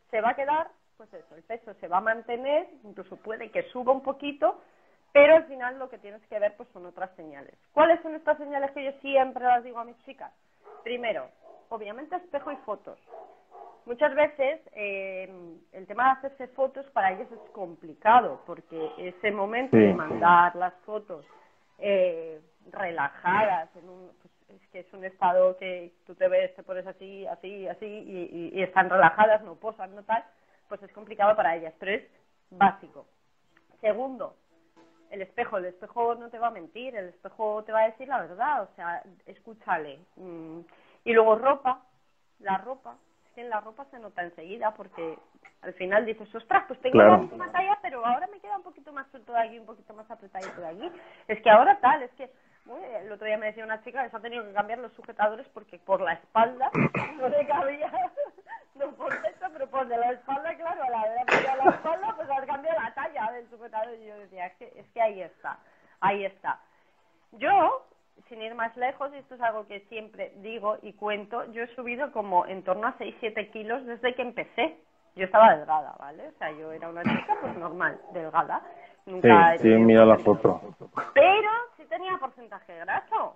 [0.09, 3.63] se va a quedar, pues eso, el peso se va a mantener, incluso puede que
[3.69, 4.61] suba un poquito,
[5.17, 7.55] pero al final lo que tienes que ver pues son otras señales.
[7.71, 10.31] ¿Cuáles son estas señales que yo siempre las digo a mis chicas?
[10.83, 11.27] Primero,
[11.69, 12.99] obviamente espejo y fotos.
[13.87, 15.27] Muchas veces eh,
[15.71, 20.75] el tema de hacerse fotos para ellos es complicado porque ese momento de mandar las
[20.85, 21.25] fotos
[21.79, 22.39] eh,
[22.71, 26.85] relajadas, en un, pues, es que es un estado que tú te ves, te pones
[26.85, 30.23] así, así, así y, y están relajadas, no posan, no tal,
[30.69, 32.03] pues es complicado para ellas, pero es
[32.51, 33.07] básico.
[33.81, 34.35] Segundo,
[35.11, 38.07] el espejo, el espejo no te va a mentir, el espejo te va a decir
[38.07, 39.99] la verdad, o sea, escúchale.
[40.15, 40.61] Mm.
[41.05, 41.81] Y luego ropa,
[42.39, 42.95] la ropa,
[43.25, 45.17] es que en la ropa se nota enseguida porque
[45.61, 48.91] al final dices, ostras, pues tengo la misma talla, pero ahora me queda un poquito
[48.91, 50.91] más suelto de aquí, un poquito más apretadito de aquí.
[51.27, 52.29] Es que ahora tal, es que
[53.01, 55.47] el otro día me decía una chica que se ha tenido que cambiar los sujetadores
[55.49, 56.69] porque por la espalda
[57.17, 57.91] no le cabía,
[58.75, 59.13] no por
[59.69, 62.93] por de la espalda, claro, a la hora de la espalda, pues has cambiado la
[62.93, 63.93] talla del sujetador.
[63.95, 65.59] Y yo decía, es que, es que ahí está,
[66.01, 66.59] ahí está.
[67.33, 67.85] Yo,
[68.29, 71.75] sin ir más lejos, y esto es algo que siempre digo y cuento, yo he
[71.75, 74.77] subido como en torno a 6-7 kilos desde que empecé.
[75.15, 76.27] Yo estaba delgada, ¿vale?
[76.27, 78.61] O sea, yo era una chica pues normal, delgada.
[79.07, 80.61] Nunca sí, sí, mira la foto.
[81.13, 83.35] Pero sí tenía porcentaje graso.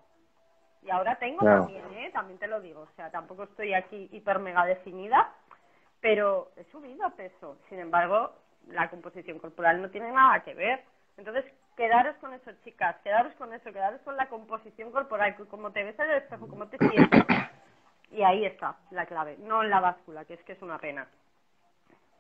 [0.84, 2.10] Y ahora tengo también, ¿eh?
[2.12, 2.82] También te lo digo.
[2.82, 5.32] O sea, tampoco estoy aquí hiper mega definida,
[6.02, 7.58] pero he subido peso.
[7.70, 8.32] Sin embargo,
[8.68, 10.84] la composición corporal no tiene nada que ver.
[11.18, 11.46] Entonces,
[11.78, 15.98] quedaros con eso, chicas, quedaros con eso, quedaros con la composición corporal, como te ves
[16.00, 17.24] en el espejo, cómo te sientes.
[18.12, 21.08] Y ahí está la clave, no en la báscula, que es que es una pena.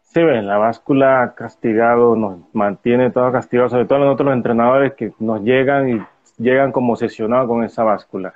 [0.01, 5.41] Sí, la báscula castigado nos mantiene todo castigado, sobre todo nosotros los entrenadores que nos
[5.41, 6.01] llegan y
[6.37, 8.33] llegan como obsesionados con esa báscula.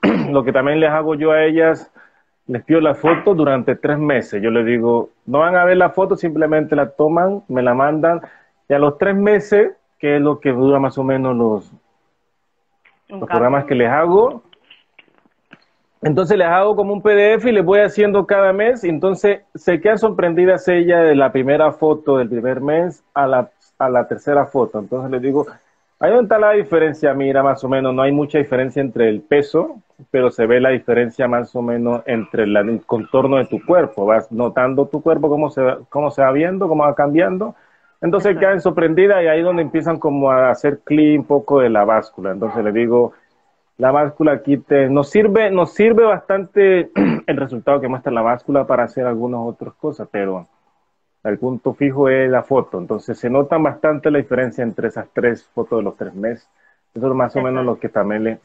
[0.30, 1.91] Lo que también les hago yo a ellas,
[2.46, 4.42] les pido la foto durante tres meses.
[4.42, 8.20] Yo les digo, no van a ver la foto, simplemente la toman, me la mandan
[8.68, 11.72] y a los tres meses, que es lo que dura más o menos los,
[13.08, 14.42] los programas que les hago,
[16.02, 18.82] entonces les hago como un PDF y les voy haciendo cada mes.
[18.82, 23.50] Y entonces se quedan sorprendidas ella de la primera foto del primer mes a la,
[23.78, 24.80] a la tercera foto.
[24.80, 25.46] Entonces les digo,
[26.02, 29.20] ahí donde está la diferencia, mira, más o menos, no hay mucha diferencia entre el
[29.20, 29.80] peso,
[30.10, 34.04] pero se ve la diferencia más o menos entre el contorno de tu cuerpo.
[34.04, 37.54] Vas notando tu cuerpo, cómo se, cómo se va viendo, cómo va cambiando.
[38.00, 41.70] Entonces quedan sorprendidas y ahí es donde empiezan como a hacer clic un poco de
[41.70, 42.32] la báscula.
[42.32, 43.12] Entonces les digo,
[43.78, 46.90] la báscula aquí te, nos sirve, nos sirve bastante
[47.28, 50.48] el resultado que muestra la báscula para hacer algunas otras cosas, pero
[51.24, 52.78] el punto fijo es la foto.
[52.78, 56.48] Entonces se nota bastante la diferencia entre esas tres fotos de los tres meses.
[56.94, 58.38] Eso es más o menos lo que también le,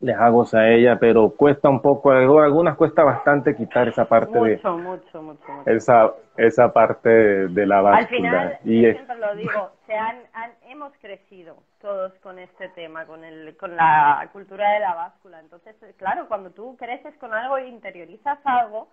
[0.00, 4.48] les hago a ella, pero cuesta un poco, algunas cuesta bastante quitar esa parte mucho,
[4.48, 7.08] de mucho, mucho, mucho, esa esa parte
[7.48, 7.98] de, la báscula.
[8.00, 10.16] Al final, y yo siempre lo digo, se han,
[10.68, 15.38] hemos crecido todos con este tema, con el con la cultura de la báscula.
[15.40, 18.88] Entonces, claro, cuando tú creces con algo e interiorizas algo,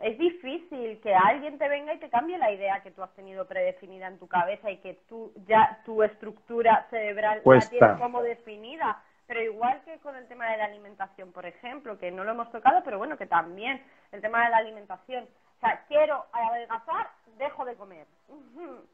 [0.00, 3.46] es difícil que alguien te venga y te cambie la idea que tú has tenido
[3.46, 9.02] predefinida en tu cabeza y que tú ya tu estructura cerebral la tienes como definida
[9.32, 12.50] pero igual que con el tema de la alimentación, por ejemplo, que no lo hemos
[12.50, 15.24] tocado, pero bueno, que también el tema de la alimentación.
[15.24, 18.06] O sea, quiero adelgazar, dejo de comer.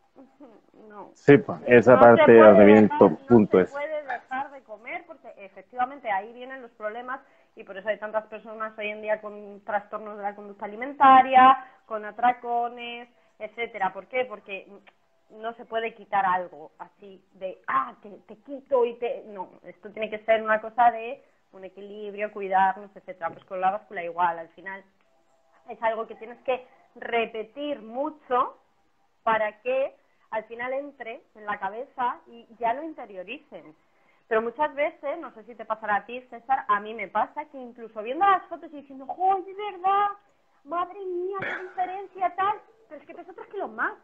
[0.89, 1.13] No.
[1.15, 6.11] Sí, pues, esa parte de el punto no se puede dejar de comer porque efectivamente
[6.11, 7.21] ahí vienen los problemas
[7.59, 11.67] y por eso hay tantas personas hoy en día con trastornos de la conducta alimentaria,
[11.87, 13.93] con atracones, etcétera.
[13.93, 14.25] ¿Por qué?
[14.27, 14.69] Porque
[15.31, 19.25] no se puede quitar algo así de, ah, te, quito y te...
[19.27, 23.31] No, esto tiene que ser una cosa de un equilibrio, cuidarnos, etcétera.
[23.31, 24.85] Pues con la báscula igual, al final
[25.69, 28.57] es algo que tienes que repetir mucho
[29.25, 29.97] para que
[30.31, 33.75] al final entre en la cabeza y ya lo interioricen.
[34.29, 37.47] Pero muchas veces, no sé si te pasará a ti, César, a mí me pasa
[37.47, 40.09] que incluso viendo las fotos y diciendo, ¡joder, de verdad!
[40.65, 42.61] ¡Madre mía, qué diferencia tal!
[42.89, 43.95] Pero es que peso tres kilos más.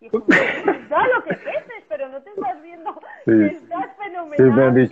[0.00, 0.08] Y
[0.88, 4.88] da lo que peses, pero no te estás viendo que estás fenomenal.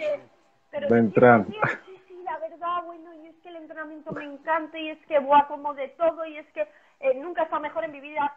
[0.71, 1.51] pero entrando.
[1.87, 5.19] Sí, sí, la verdad, bueno, y es que el entrenamiento me encanta, y es que
[5.19, 6.69] voy como de todo, y es que
[7.01, 8.35] eh, nunca está mejor en mi vida,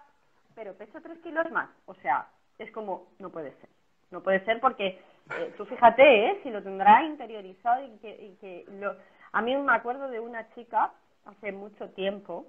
[0.56, 1.70] pero peso tres kilos más.
[1.86, 2.28] O sea,
[2.60, 3.70] es como, no puede ser.
[4.12, 5.01] No puede ser porque
[5.32, 6.39] eh, tú fíjate, ¿eh?
[6.43, 8.95] Si lo tendrá interiorizado y que, y que lo...
[9.32, 10.91] A mí me acuerdo de una chica
[11.26, 12.45] hace mucho tiempo.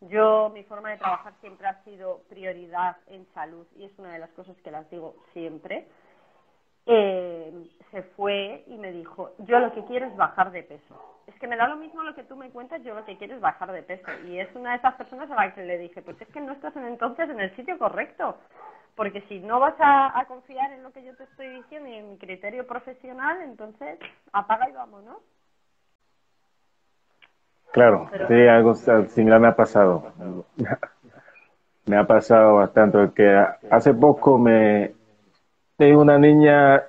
[0.00, 4.18] Yo, mi forma de trabajar siempre ha sido prioridad en salud y es una de
[4.18, 5.86] las cosas que las digo siempre.
[6.86, 11.20] Eh, se fue y me dijo, yo lo que quiero es bajar de peso.
[11.26, 13.34] Es que me da lo mismo lo que tú me cuentas, yo lo que quiero
[13.34, 14.10] es bajar de peso.
[14.26, 16.52] Y es una de esas personas a la que le dije, pues es que no
[16.52, 18.38] estás en, entonces en el sitio correcto.
[19.00, 22.10] Porque si no vas a, confiar en lo que yo te estoy diciendo y en
[22.10, 23.98] mi criterio profesional, entonces
[24.30, 25.16] apaga y vámonos.
[27.72, 30.12] Claro, sí, algo similar me ha pasado.
[31.86, 34.92] me ha pasado bastante, porque hace poco me
[35.78, 36.82] tengo una niña,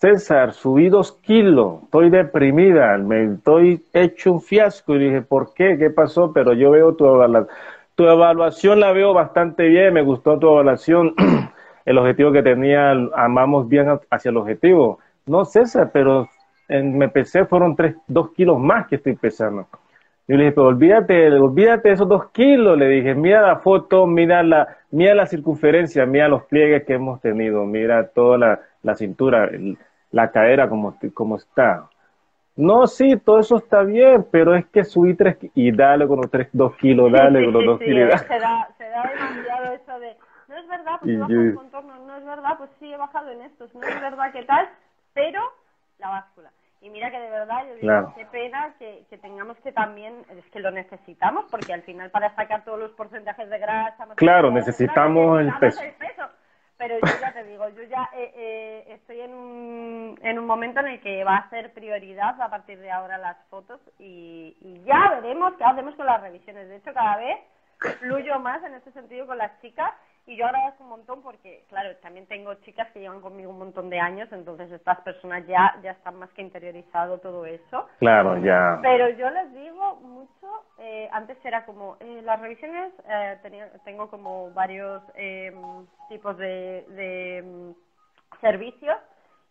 [0.00, 4.96] César, subí dos kilos, estoy deprimida, me estoy hecho un fiasco.
[4.96, 5.78] Y dije, ¿por qué?
[5.78, 6.32] ¿Qué pasó?
[6.32, 7.56] Pero yo veo tu evaluación,
[7.94, 11.14] tu evaluación la veo bastante bien, me gustó tu evaluación,
[11.84, 14.98] el objetivo que tenía, amamos bien hacia el objetivo.
[15.26, 16.28] No, César, pero
[16.68, 19.66] en, me pesé, fueron tres, dos kilos más que estoy pesando.
[20.28, 22.78] Yo le dije, pero olvídate, olvídate de esos dos kilos.
[22.78, 27.20] Le dije, mira la foto, mira la, mira la circunferencia, mira los pliegues que hemos
[27.20, 29.50] tenido, mira toda la, la cintura,
[30.10, 31.88] la cadera como, como está.
[32.54, 36.30] No, sí, todo eso está bien, pero es que subí tres y dale con los
[36.30, 38.20] tres, dos kilos, dale con los dos kilos.
[38.20, 40.16] Se da, se da demasiado eso de,
[40.52, 43.40] no es verdad, pues bajo el contorno, no es verdad, pues sí he bajado en
[43.40, 44.68] estos, no es verdad que tal,
[45.14, 45.40] pero
[45.98, 46.50] la báscula.
[46.82, 50.44] Y mira que de verdad, yo digo, qué pena que, que, tengamos que también, es
[50.50, 54.06] que lo necesitamos, porque al final para sacar todos los porcentajes de grasa...
[54.16, 55.80] Claro, necesitamos, el, peso.
[56.76, 60.80] Pero yo ya te digo, yo ya eh, eh, estoy en un, en un momento
[60.80, 64.82] en el que va a ser prioridad a partir de ahora las fotos y, y
[64.84, 66.68] ya veremos qué hacemos con las revisiones.
[66.68, 67.38] De hecho, cada vez
[68.00, 69.92] fluyo más en este sentido con las chicas
[70.26, 73.90] y yo agradezco un montón porque, claro, también tengo chicas que llevan conmigo un montón
[73.90, 77.88] de años, entonces estas personas ya, ya están más que interiorizado todo eso.
[77.98, 78.78] Claro, ya.
[78.82, 84.08] Pero yo les digo mucho, eh, antes era como, eh, las revisiones, eh, tenía, tengo
[84.10, 87.74] como varios em, tipos de, de em,
[88.40, 88.96] servicios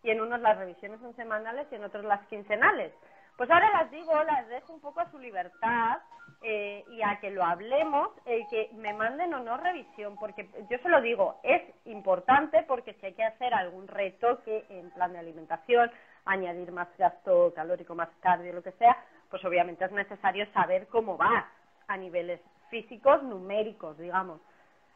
[0.02, 2.92] y en unos las revisiones son semanales y en otros las quincenales.
[3.36, 5.98] Pues ahora las digo, las dejo un poco a su libertad
[6.44, 10.78] eh, y a que lo hablemos, el que me manden o no revisión, porque yo
[10.78, 15.20] se lo digo, es importante porque si hay que hacer algún retoque en plan de
[15.20, 15.90] alimentación,
[16.24, 18.96] añadir más gasto calórico, más cardio, lo que sea,
[19.30, 21.48] pues obviamente es necesario saber cómo va
[21.86, 22.40] a niveles
[22.70, 24.40] físicos, numéricos, digamos.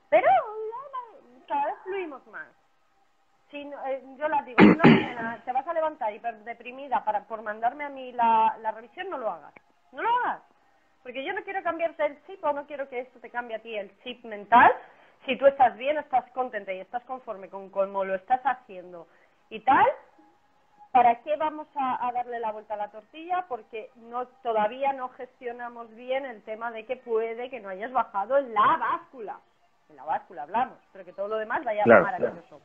[0.09, 0.29] Pero
[1.47, 2.49] cada vez fluimos más.
[3.53, 4.83] Si, eh, yo las digo, no,
[5.45, 9.19] te vas a levantar hiper deprimida para, por mandarme a mí la, la revisión, no
[9.19, 9.55] lo hagas.
[9.93, 10.43] No lo hagas
[11.07, 13.61] porque yo no quiero cambiarte el chip o no quiero que esto te cambie a
[13.61, 14.73] ti el chip mental.
[15.25, 19.07] Si tú estás bien, estás contenta y estás conforme con cómo lo estás haciendo
[19.49, 19.87] y tal,
[20.91, 23.45] ¿para qué vamos a, darle la vuelta a la tortilla?
[23.49, 28.39] Porque no todavía no gestionamos bien el tema de que puede que no hayas bajado
[28.39, 29.39] en la báscula.
[29.89, 32.61] En la báscula hablamos, pero que todo lo demás vaya claro, maravilloso.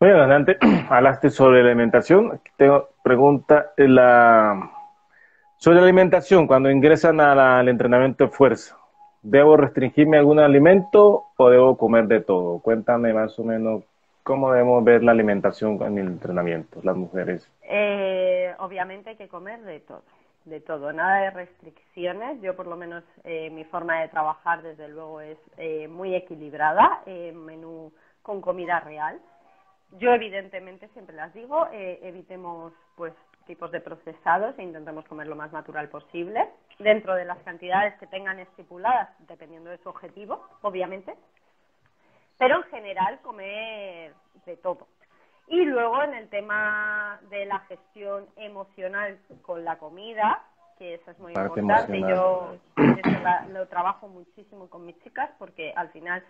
[0.00, 0.56] Muy adelante,
[0.88, 2.40] hablaste sobre la alimentación.
[2.56, 4.75] Tengo pregunta, la
[5.66, 8.78] sobre la alimentación, cuando ingresan al entrenamiento de fuerza,
[9.20, 12.60] ¿debo restringirme algún alimento o debo comer de todo?
[12.60, 13.82] Cuéntame más o menos
[14.22, 17.50] cómo debemos ver la alimentación en el entrenamiento, las mujeres.
[17.62, 20.04] Eh, obviamente hay que comer de todo,
[20.44, 22.40] de todo, nada de restricciones.
[22.42, 27.00] Yo por lo menos eh, mi forma de trabajar desde luego es eh, muy equilibrada,
[27.34, 27.92] menú
[28.22, 29.18] con comida real.
[29.98, 33.12] Yo evidentemente siempre las digo, evitemos pues
[33.46, 38.06] tipos de procesados e intentemos comer lo más natural posible, dentro de las cantidades que
[38.06, 41.14] tengan estipuladas, dependiendo de su objetivo, obviamente,
[42.38, 44.12] pero en general comer
[44.44, 44.86] de todo.
[45.48, 50.42] Y luego en el tema de la gestión emocional con la comida,
[50.76, 52.56] que eso es muy importante, yo
[53.50, 56.22] lo trabajo muchísimo con mis chicas porque al final,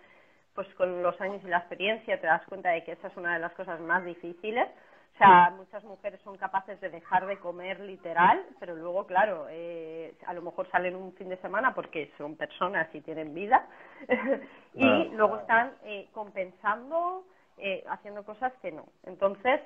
[0.53, 3.33] pues con los años y la experiencia te das cuenta de que esa es una
[3.33, 4.69] de las cosas más difíciles
[5.17, 10.13] o sea, muchas mujeres son capaces de dejar de comer literal, pero luego, claro, eh,
[10.27, 13.65] a lo mejor salen un fin de semana porque son personas y tienen vida
[14.75, 17.25] y luego están eh, compensando,
[17.57, 18.85] eh, haciendo cosas que no.
[19.05, 19.59] Entonces,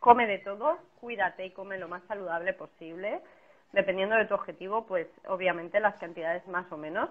[0.00, 3.20] come de todo, cuídate y come lo más saludable posible.
[3.70, 7.10] Dependiendo de tu objetivo, pues obviamente las cantidades más o menos.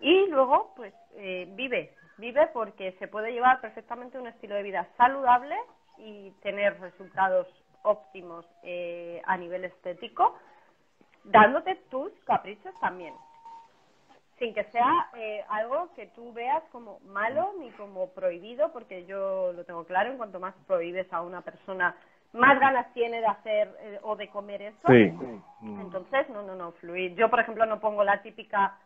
[0.00, 5.56] Y luego, pues vive, vive porque se puede llevar perfectamente un estilo de vida saludable
[5.98, 7.46] y tener resultados
[7.82, 10.36] óptimos eh, a nivel estético,
[11.24, 13.14] dándote tus caprichos también
[14.38, 19.52] sin que sea eh, algo que tú veas como malo ni como prohibido, porque yo
[19.52, 21.96] lo tengo claro, en cuanto más prohíbes a una persona,
[22.32, 24.88] más ganas tiene de hacer eh, o de comer eso.
[24.88, 25.14] Sí.
[25.62, 27.14] Entonces, no, no, no, fluir.
[27.14, 28.78] Yo, por ejemplo, no pongo la típica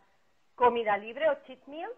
[0.55, 1.91] comida libre o cheat meal.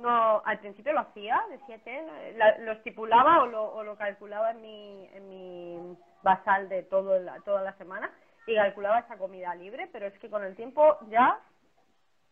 [0.00, 4.60] No, al principio lo hacía, decía que lo estipulaba o lo, o lo calculaba en
[4.60, 8.10] mi, en mi basal de todo toda la semana
[8.46, 11.38] y calculaba esa comida libre, pero es que con el tiempo ya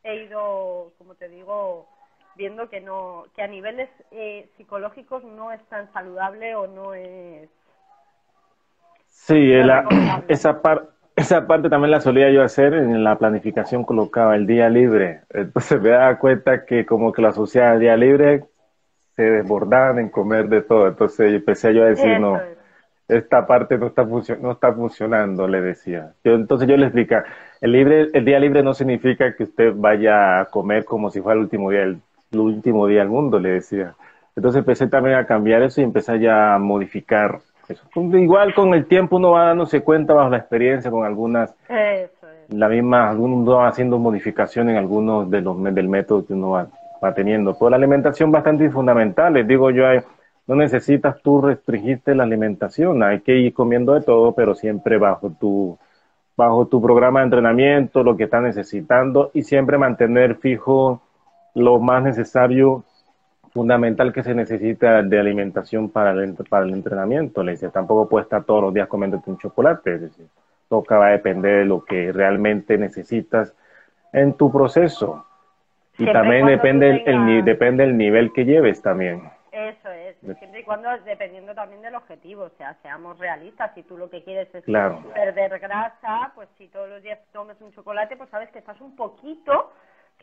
[0.02, 1.88] he ido, como te digo,
[2.34, 7.48] viendo que no que a niveles eh, psicológicos no es tan saludable o no es
[9.06, 9.52] sí
[10.28, 10.60] esa
[11.16, 15.20] esa parte también la solía yo hacer en la planificación colocaba el día libre.
[15.30, 18.44] Entonces me daba cuenta que como que la sociedad al día libre
[19.14, 20.88] se desbordaban en comer de todo.
[20.88, 22.40] Entonces empecé yo a decir no
[23.08, 26.14] esta parte no está no está funcionando le decía.
[26.24, 27.24] Yo entonces yo le explicaba
[27.60, 31.38] el, libre, el día libre no significa que usted vaya a comer como si fuera
[31.38, 32.00] el último día, el,
[32.32, 33.94] último día del mundo, le decía.
[34.34, 37.84] Entonces empecé también a cambiar eso y empecé ya a modificar eso.
[37.94, 41.54] Igual con el tiempo uno va dándose cuenta bajo la experiencia con algunas,
[42.48, 46.66] la misma, uno va haciendo modificación en algunos de los del método que uno va,
[47.02, 47.56] va teniendo.
[47.56, 49.84] Por la alimentación bastante fundamental, les digo yo,
[50.46, 55.30] no necesitas tú restringirte la alimentación, hay que ir comiendo de todo, pero siempre bajo
[55.30, 55.78] tu
[56.36, 61.02] bajo tu programa de entrenamiento, lo que estás necesitando y siempre mantener fijo
[61.54, 62.84] lo más necesario,
[63.52, 67.42] fundamental que se necesita de alimentación para el, para el entrenamiento.
[67.42, 70.26] Le dice, tampoco puedes estar todos los días comiéndote un chocolate, es decir,
[70.68, 73.54] toca va a depender de lo que realmente necesitas
[74.12, 75.26] en tu proceso.
[75.98, 79.30] Y también depende el, depende el nivel que lleves también.
[79.52, 83.98] Eso es, siempre y cuando dependiendo también del objetivo, o sea, seamos realistas, si tú
[83.98, 88.30] lo que quieres es perder grasa, pues si todos los días tomes un chocolate, pues
[88.30, 89.72] sabes que estás un poquito,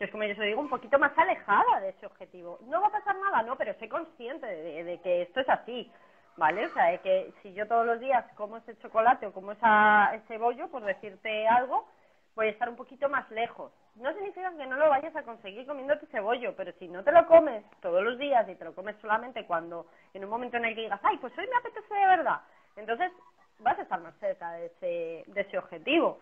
[0.00, 2.58] que es como yo se digo, un poquito más alejada de ese objetivo.
[2.62, 5.92] No va a pasar nada, no, pero sé consciente de, que esto es así,
[6.38, 6.64] ¿vale?
[6.64, 10.38] O sea, que si yo todos los días como ese chocolate o como esa, ese
[10.38, 11.86] bollo, por decirte algo,
[12.34, 15.66] voy a estar un poquito más lejos no significa que no lo vayas a conseguir
[15.66, 18.96] comiéndote cebollo, pero si no te lo comes todos los días y te lo comes
[19.00, 22.06] solamente cuando, en un momento en el que digas, ay, pues hoy me apetece de
[22.06, 22.40] verdad,
[22.76, 23.12] entonces
[23.58, 26.18] vas a estar más cerca de ese, de ese objetivo.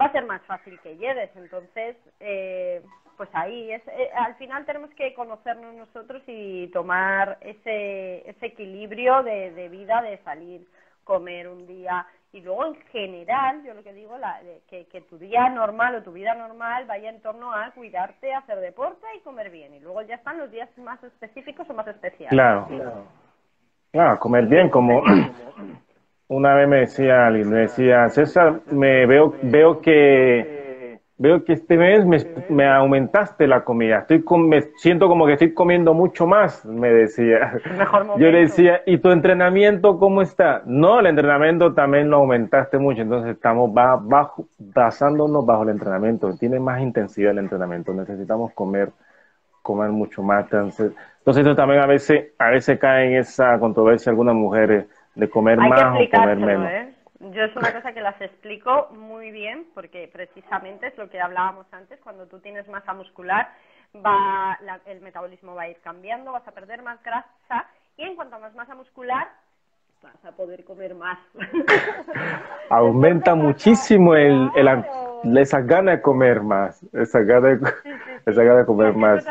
[0.00, 2.82] Va a ser más fácil que llegues, entonces, eh,
[3.16, 9.22] pues ahí, es, eh, al final tenemos que conocernos nosotros y tomar ese, ese equilibrio
[9.22, 10.66] de, de vida, de salir,
[11.04, 14.40] comer un día y luego en general, yo lo que digo, la,
[14.70, 18.58] que, que tu día normal o tu vida normal vaya en torno a cuidarte, hacer
[18.58, 19.74] deporte y comer bien.
[19.74, 22.30] Y luego ya están los días más específicos o más especiales.
[22.30, 22.66] Claro,
[23.90, 25.02] claro, comer bien, como
[26.28, 30.61] una vez me decía alguien, me decía, César, me veo, veo que
[31.22, 32.04] veo que este mes
[32.50, 37.60] me, aumentaste la comida, estoy me siento como que estoy comiendo mucho más, me decía.
[38.18, 40.62] Yo le decía, ¿y tu entrenamiento cómo está?
[40.66, 46.58] No, el entrenamiento también lo aumentaste mucho, entonces estamos bajo, basándonos bajo el entrenamiento, tiene
[46.58, 48.90] más intensidad el entrenamiento, necesitamos comer
[49.62, 54.10] comer mucho más, entonces, entonces eso también a veces, a veces cae en esa controversia
[54.10, 56.68] algunas mujeres de comer más o comer menos.
[56.68, 56.91] ¿eh?
[57.30, 61.66] Yo es una cosa que las explico muy bien porque precisamente es lo que hablábamos
[61.72, 63.48] antes, cuando tú tienes masa muscular
[63.94, 67.66] va el metabolismo va a ir cambiando, vas a perder más grasa
[67.96, 69.28] y en cuanto a más masa muscular
[70.02, 71.18] vas a poder comer más.
[72.70, 77.72] Aumenta muchísimo el, el, esa gana de comer más, esa gana de,
[78.26, 79.24] esa gana de comer más.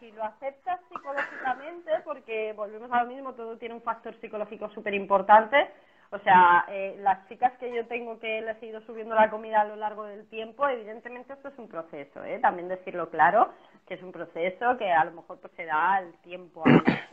[0.00, 4.94] Si lo aceptas psicológicamente, porque volvemos a lo mismo, todo tiene un factor psicológico súper
[4.94, 5.70] importante,
[6.10, 9.62] o sea, eh, las chicas que yo tengo que les he ido subiendo la comida
[9.62, 12.38] a lo largo del tiempo, evidentemente esto es un proceso, ¿eh?
[12.38, 13.52] también decirlo claro,
[13.86, 16.62] que es un proceso que a lo mejor pues se da al tiempo,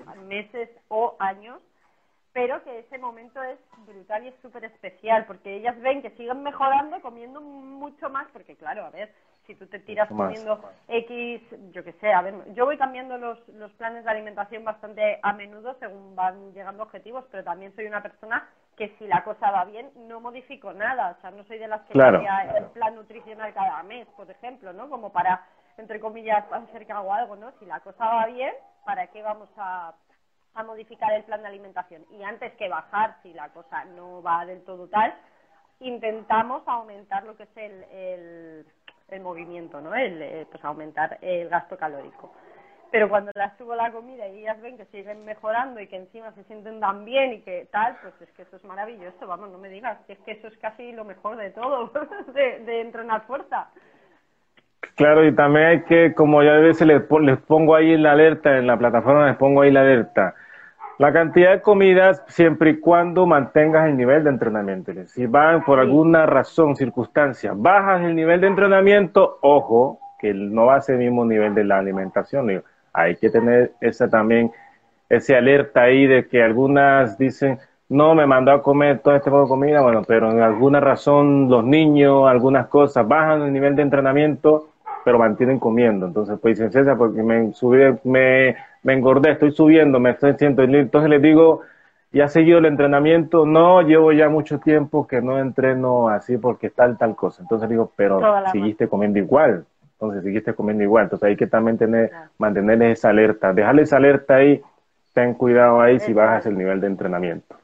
[0.05, 1.59] a meses o años,
[2.33, 6.43] pero que ese momento es brutal y es súper especial, porque ellas ven que siguen
[6.43, 9.13] mejorando comiendo mucho más, porque claro, a ver,
[9.45, 11.41] si tú te tiras comiendo X,
[11.71, 15.33] yo qué sé, a ver, yo voy cambiando los, los planes de alimentación bastante a
[15.33, 19.65] menudo según van llegando objetivos, pero también soy una persona que si la cosa va
[19.65, 23.53] bien no modifico nada, o sea, no soy de las que cambia el plan nutricional
[23.53, 24.89] cada mes, por ejemplo, ¿no?
[24.89, 25.45] Como para,
[25.77, 27.51] entre comillas, hacer que hago algo, ¿no?
[27.59, 28.53] Si la cosa va bien,
[28.85, 29.93] ¿para qué vamos a,
[30.55, 32.03] a modificar el plan de alimentación?
[32.11, 35.13] Y antes que bajar, si la cosa no va del todo tal,
[35.79, 38.65] intentamos aumentar lo que es el, el,
[39.13, 39.95] el movimiento, ¿no?
[39.95, 42.33] El, eh, pues aumentar el gasto calórico.
[42.91, 46.31] pero cuando las subo la comida y ellas ven que siguen mejorando y que encima
[46.33, 49.57] se sienten tan bien y que tal, pues es que eso es maravilloso, vamos, no
[49.57, 51.91] me digas, es que eso es casi lo mejor de todo,
[52.33, 53.69] de, de entrenar fuerza.
[54.95, 58.57] Claro, y también hay que, como ya a veces les, les pongo ahí la alerta,
[58.57, 60.35] en la plataforma les pongo ahí la alerta,
[60.99, 64.91] la cantidad de comidas siempre y cuando mantengas el nivel de entrenamiento.
[65.07, 70.75] Si van por alguna razón, circunstancia, bajas el nivel de entrenamiento, ojo, que no va
[70.75, 72.63] a ser el mismo nivel de la alimentación
[72.93, 74.51] hay que tener esa también,
[75.09, 77.57] ese alerta ahí de que algunas dicen,
[77.89, 81.49] no, me mandó a comer todo este poco de comida, bueno, pero en alguna razón
[81.49, 84.69] los niños, algunas cosas, bajan el nivel de entrenamiento,
[85.03, 86.05] pero mantienen comiendo.
[86.05, 90.63] Entonces, pues dicen, César, porque me subí, me, me engordé, estoy subiendo, me estoy siento,
[90.63, 91.61] entonces les digo,
[92.11, 93.45] ¿ya ha seguido el entrenamiento?
[93.45, 97.41] No, llevo ya mucho tiempo que no entreno así porque tal, tal cosa.
[97.41, 98.21] Entonces digo, pero
[98.51, 99.65] seguiste comiendo igual
[100.03, 101.05] entonces seguiste comiendo igual.
[101.05, 104.61] Entonces hay que también tener, mantenerles esa alerta, dejarles esa alerta ahí,
[105.13, 107.55] ten cuidado ahí si bajas el nivel de entrenamiento.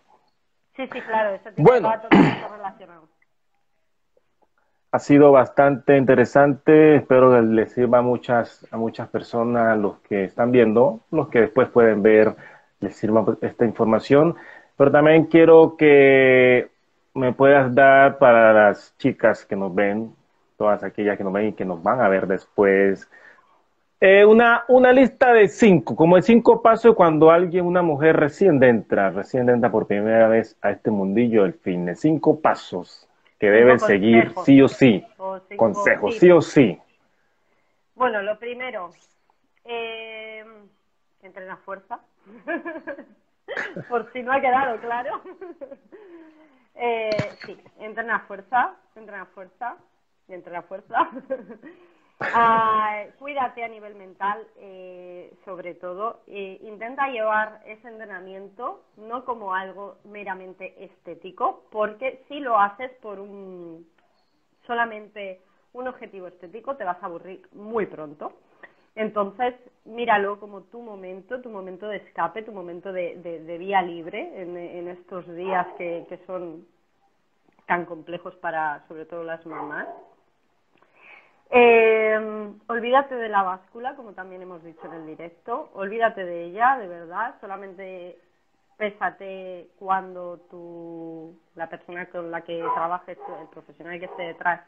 [0.75, 1.91] Sí, sí, claro, eso bueno,
[4.91, 10.23] ha sido bastante interesante, espero que les sirva a muchas, a muchas personas, los que
[10.25, 12.35] están viendo, los que después pueden ver,
[12.79, 14.35] les sirva esta información,
[14.77, 16.69] pero también quiero que
[17.13, 20.13] me puedas dar para las chicas que nos ven,
[20.57, 23.07] todas aquellas que nos ven y que nos van a ver después.
[24.01, 28.63] Eh, una, una lista de cinco, como de cinco pasos cuando alguien, una mujer recién
[28.63, 31.99] entra, recién entra por primera vez a este mundillo del fitness.
[31.99, 33.08] Cinco pasos
[33.39, 35.05] que debe seguir sí o sí.
[35.55, 36.79] consejos, sí o sí.
[37.95, 38.91] Bueno, lo primero,
[39.65, 40.43] eh,
[41.21, 41.99] entrena fuerza.
[43.89, 45.21] por si no ha quedado claro.
[46.75, 47.09] eh,
[47.45, 49.77] sí, entrena fuerza, entrena fuerza
[50.27, 51.09] y entre la fuerza.
[52.33, 56.21] Ah, cuídate a nivel mental, eh, sobre todo.
[56.27, 63.19] Eh, intenta llevar ese entrenamiento no como algo meramente estético, porque si lo haces por
[63.19, 63.87] un
[64.67, 65.41] solamente
[65.73, 68.33] un objetivo estético, te vas a aburrir muy pronto.
[68.95, 69.55] Entonces,
[69.85, 75.25] míralo como tu momento, tu momento de escape, tu momento de, vía libre en, estos
[75.35, 76.65] días que son
[77.65, 79.87] tan complejos para, sobre todo, las mamás.
[81.51, 85.69] Eh, olvídate de la báscula, como también hemos dicho en el directo.
[85.73, 87.35] Olvídate de ella, de verdad.
[87.41, 88.17] Solamente
[88.77, 94.61] pésate cuando tu, la persona con la que trabajes, el profesional que esté detrás,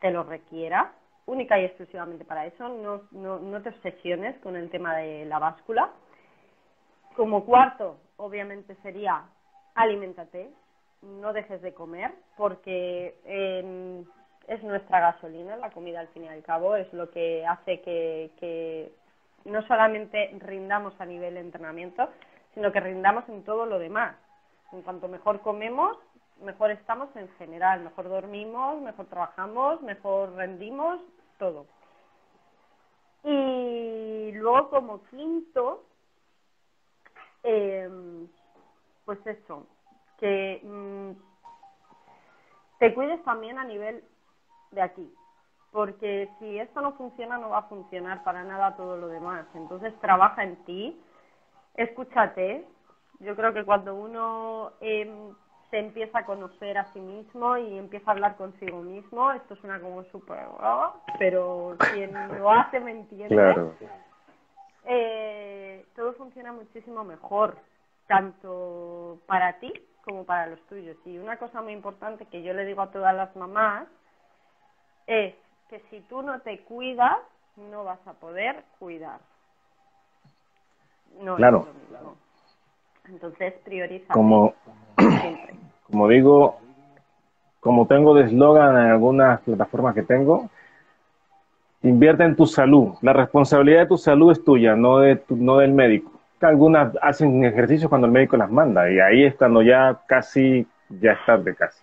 [0.00, 0.92] te lo requiera.
[1.26, 2.68] Única y exclusivamente para eso.
[2.68, 5.90] No, no, no te obsesiones con el tema de la báscula.
[7.16, 9.22] Como cuarto, obviamente sería
[9.74, 10.50] alimentate,
[11.02, 13.16] no dejes de comer, porque
[14.48, 18.92] es nuestra gasolina, la comida al fin y al cabo, es lo que hace que,
[19.44, 22.08] no solamente rindamos a nivel de entrenamiento,
[22.54, 24.16] sino que rindamos en todo lo demás.
[24.72, 25.98] En cuanto mejor comemos,
[26.40, 31.00] mejor estamos en general, mejor dormimos, mejor trabajamos, mejor rendimos,
[31.38, 31.66] todo.
[33.24, 35.84] Y luego como quinto,
[37.42, 38.28] em,
[39.04, 39.66] pues eso,
[40.18, 41.10] que mm,
[42.78, 44.04] te cuides también a nivel
[44.72, 45.14] de aquí.
[45.70, 49.46] Porque si esto no funciona, no va a funcionar para nada todo lo demás.
[49.54, 51.00] Entonces, trabaja en ti,
[51.74, 52.66] escúchate.
[53.20, 55.32] Yo creo que cuando uno em,
[55.70, 59.80] se empieza a conocer a sí mismo y empieza a hablar consigo mismo, esto suena
[59.80, 60.46] como súper...
[61.18, 63.72] pero quien lo hace me entiende.
[64.84, 67.56] Eh, todo funciona muchísimo mejor,
[68.06, 69.72] tanto para ti
[70.04, 70.98] como para los tuyos.
[71.06, 73.86] Y una cosa muy importante que yo le digo a todas las mamás
[75.06, 75.34] es
[75.68, 77.18] que si tú no te cuidas,
[77.56, 79.20] no vas a poder cuidar.
[81.20, 81.66] No claro.
[83.08, 84.12] Entonces prioriza.
[84.12, 84.54] Como,
[85.90, 86.58] como digo,
[87.60, 90.48] como tengo de eslogan en algunas plataformas que tengo,
[91.82, 92.94] invierte en tu salud.
[93.02, 96.12] La responsabilidad de tu salud es tuya, no, de no del médico.
[96.40, 101.12] Algunas hacen ejercicios cuando el médico las manda y ahí es cuando ya casi, ya
[101.12, 101.82] es tarde casi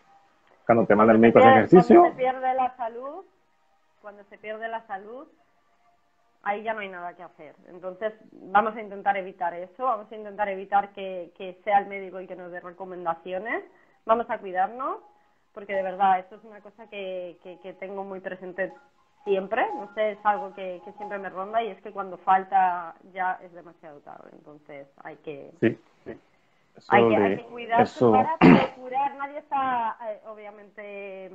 [0.69, 1.99] cuando te manda el médico a ejercicio.
[1.99, 3.25] Cuando se pierde la salud,
[4.03, 5.27] cuando se pierde la salud,
[6.43, 7.55] ahí ya no hay nada que hacer.
[7.69, 11.31] Entonces, vamos a intentar evitar eso, vamos a intentar evitar que,
[11.63, 13.63] sea el médico el que nos dé recomendaciones,
[14.05, 14.99] vamos a cuidarnos,
[15.55, 18.71] porque de verdad, esto es una cosa que, que, tengo muy presente
[19.23, 22.93] siempre, no sé, es algo que, que, siempre me ronda y es que cuando falta
[23.11, 25.51] ya es demasiado tarde, entonces hay que...
[25.61, 25.79] Sí,
[26.87, 31.31] hay, que, hay que cuidarse para procurar, nadie está eh, obviamente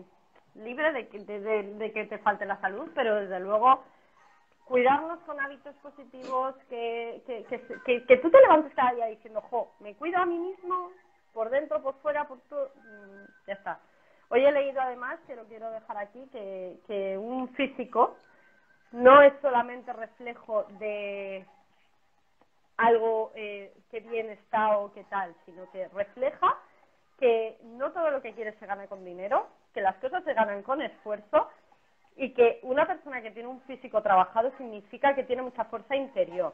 [0.54, 3.82] libre de que, de, que te falte la salud, pero desde luego
[4.64, 9.94] cuidarnos con hábitos positivos, que, que, que, tú te levantes cada día diciendo, jo, me
[9.94, 10.90] cuido a mí mismo,
[11.32, 13.80] por dentro, por fuera, por todo, mm, ya está.
[14.30, 18.16] Hoy he leído además, que lo quiero dejar aquí, que, que un físico
[18.92, 21.44] no es solamente reflejo de
[22.76, 26.56] algo eh, que bien está o qué tal, sino que refleja
[27.18, 30.62] que no todo lo que quieres se gana con dinero, que las cosas se ganan
[30.62, 31.48] con esfuerzo
[32.16, 36.52] y que una persona que tiene un físico trabajado significa que tiene mucha fuerza interior.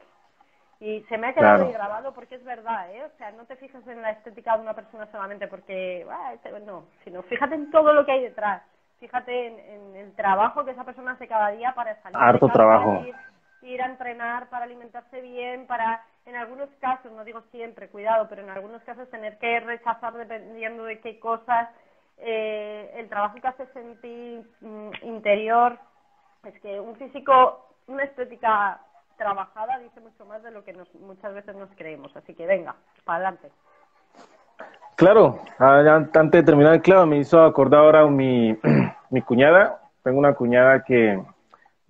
[0.79, 3.03] Y se me ha quedado grabado porque es verdad, ¿eh?
[3.03, 6.85] O sea, no te fijas en la estética de una persona solamente porque, este, no,
[7.03, 8.63] sino fíjate en todo lo que hay detrás.
[8.99, 12.17] Fíjate en, el trabajo que esa persona hace cada día para salir.
[12.17, 13.03] Harto trabajo.
[13.61, 18.43] ir a entrenar, para alimentarse bien, para en algunos casos, no digo siempre, cuidado, pero
[18.43, 21.69] en algunos casos tener que rechazar dependiendo de qué cosas,
[22.17, 25.77] eh, el trabajo que hace sentir mm, interior,
[26.43, 28.79] es que un físico, una estética
[29.17, 32.15] trabajada dice mucho más de lo que muchas veces nos creemos.
[32.15, 33.51] Así que venga, para adelante.
[34.95, 35.79] Claro, ah,
[36.13, 38.57] antes de terminar, claro, me hizo acordar ahora mi,
[39.09, 39.79] mi cuñada.
[40.03, 41.21] Tengo una cuñada que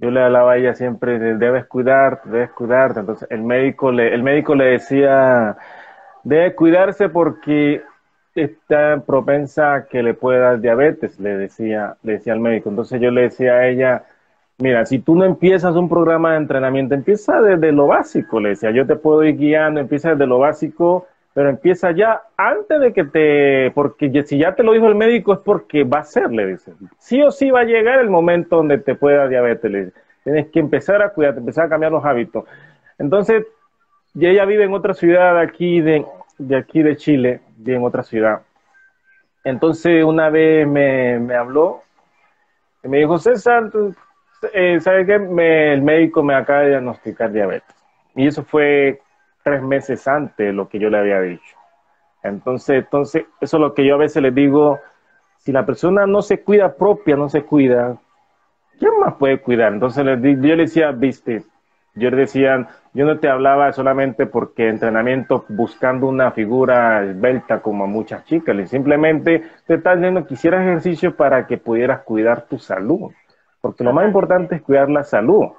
[0.02, 3.00] yo le hablaba a ella siempre, debes cuidarte, debes cuidarte.
[3.00, 5.56] Entonces el médico le, el médico le decía,
[6.24, 7.84] debe cuidarse porque
[8.34, 12.70] está propensa a que le pueda dar diabetes, le decía, le decía al médico.
[12.70, 14.04] Entonces yo le decía a ella,
[14.58, 18.72] mira, si tú no empiezas un programa de entrenamiento, empieza desde lo básico, le decía,
[18.72, 23.06] yo te puedo ir guiando, empieza desde lo básico, pero empieza ya antes de que
[23.06, 26.46] te, porque si ya te lo dijo el médico es porque va a ser, le
[26.46, 26.74] dice.
[26.98, 30.02] Sí o sí va a llegar el momento donde te pueda diabetes, le dice.
[30.24, 32.46] Tienes que empezar a cuidarte, empezar a cambiar los hábitos.
[33.00, 33.46] Entonces,
[34.20, 36.06] ella vive en otra ciudad aquí de,
[36.38, 38.42] de aquí de Chile, vive en otra ciudad.
[39.44, 41.82] Entonces, una vez me, me habló
[42.84, 43.72] y me dijo, César,
[44.54, 45.16] eh, ¿sabes qué?
[45.16, 47.76] el médico me acaba de diagnosticar diabetes.
[48.16, 49.00] Y eso fue
[49.44, 51.56] tres meses antes de lo que yo le había dicho.
[52.24, 54.80] Entonces, entonces, eso es lo que yo a veces les digo,
[55.38, 57.98] si la persona no se cuida propia, no se cuida,
[58.78, 59.74] ¿quién más puede cuidar?
[59.74, 61.44] Entonces yo le decía, viste,
[61.96, 67.84] yo le decía, yo no te hablaba solamente porque entrenamiento buscando una figura esbelta como
[67.84, 72.60] a muchas chicas, simplemente te estás diciendo que hicieras ejercicio para que pudieras cuidar tu
[72.60, 73.12] salud,
[73.60, 75.50] porque lo más importante es cuidar la salud.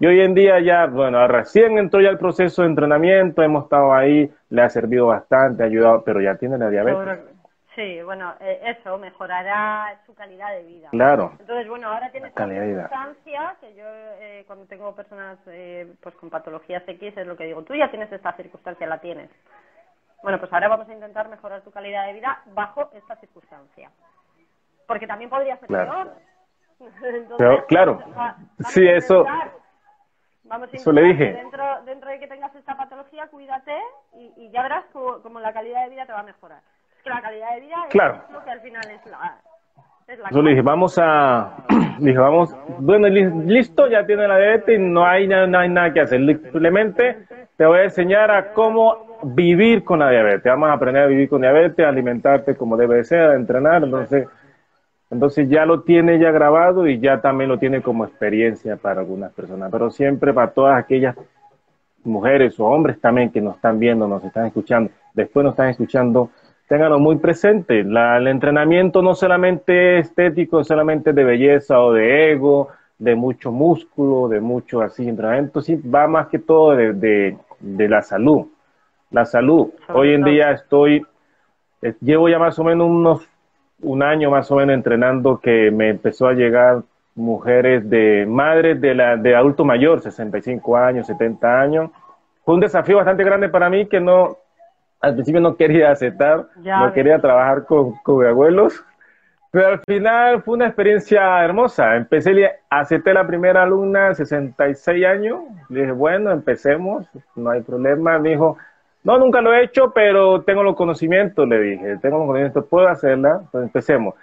[0.00, 3.92] Y hoy en día ya, bueno, recién entró ya el proceso de entrenamiento, hemos estado
[3.92, 7.18] ahí, le ha servido bastante, ha ayudado, pero ya tiene la diabetes.
[7.74, 10.88] Sí, bueno, eh, eso mejorará su calidad de vida.
[10.90, 11.32] Claro.
[11.38, 16.82] Entonces, bueno, ahora tiene circunstancia que yo eh, cuando tengo personas eh, pues con patologías
[16.86, 19.28] X es lo que digo, tú ya tienes esta circunstancia, la tienes.
[20.22, 23.90] Bueno, pues ahora vamos a intentar mejorar tu calidad de vida bajo esta circunstancia.
[24.86, 26.14] Porque también podría ser peor.
[27.04, 28.02] Entonces, claro,
[28.60, 29.26] sí, eso
[30.50, 31.32] Vamos a Eso le dije.
[31.32, 33.72] Dentro, dentro de que tengas esta patología, cuídate
[34.36, 36.58] y, ya verás cómo, la calidad de vida te va a mejorar.
[36.96, 39.38] Es que la calidad de vida es lo que al final es la...
[40.08, 41.52] Es Yo le dije, vamos a...
[42.00, 42.52] dije, vamos...
[42.80, 46.18] Bueno, listo, ya tiene la diabetes y no hay, no hay nada que hacer.
[46.18, 47.26] Simplemente
[47.56, 50.50] te voy a enseñar a cómo vivir con la diabetes.
[50.50, 53.84] Vamos a aprender a vivir con diabetes, alimentarte como debe ser, entrenar.
[53.84, 54.26] Entonces
[55.10, 59.32] entonces ya lo tiene ya grabado y ya también lo tiene como experiencia para algunas
[59.32, 61.16] personas, pero siempre para todas aquellas
[62.04, 66.30] mujeres o hombres también que nos están viendo, nos están escuchando, después nos están escuchando,
[66.68, 67.80] ténganlo muy presente.
[67.80, 74.40] el entrenamiento no solamente estético, solamente de belleza o de ego, de mucho músculo, de
[74.40, 78.46] mucho así entrenamiento, sí, va más que todo de, de, de la salud.
[79.10, 79.70] La salud.
[79.92, 81.04] Hoy en día estoy,
[81.82, 83.29] eh, llevo ya más o menos unos
[83.82, 86.82] un año más o menos entrenando que me empezó a llegar
[87.14, 91.90] mujeres de madres de, la, de adulto mayor, 65 años, 70 años.
[92.44, 94.38] Fue un desafío bastante grande para mí que no,
[95.00, 98.84] al principio no quería aceptar, no quería trabajar con, con abuelos,
[99.50, 101.96] pero al final fue una experiencia hermosa.
[101.96, 108.18] Empecé, acepté la primera alumna, 66 años, le dije, bueno, empecemos, no hay problema.
[108.18, 108.56] Me dijo,
[109.02, 111.96] no, nunca lo he hecho, pero tengo los conocimientos, le dije.
[111.98, 113.42] Tengo los conocimientos, puedo hacerla.
[113.50, 114.14] Pues empecemos.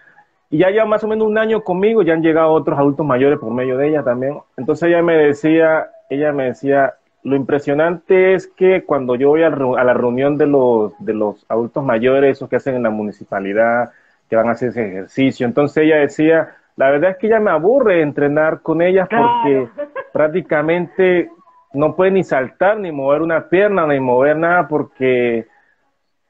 [0.50, 3.40] Y ya lleva más o menos un año conmigo, ya han llegado otros adultos mayores
[3.40, 4.38] por medio de ella también.
[4.56, 9.50] Entonces ella me decía, ella me decía, lo impresionante es que cuando yo voy a,
[9.50, 13.92] la reunión de los, de los adultos mayores, esos que hacen en la municipalidad,
[14.30, 17.52] que van a hacer ese ejercicio, entonces ella decía, la verdad es que ella me
[17.52, 19.68] aburre entrenar con ellas porque
[20.14, 21.30] prácticamente
[21.74, 25.48] no puede ni saltar, ni mover una pierna, ni mover nada, porque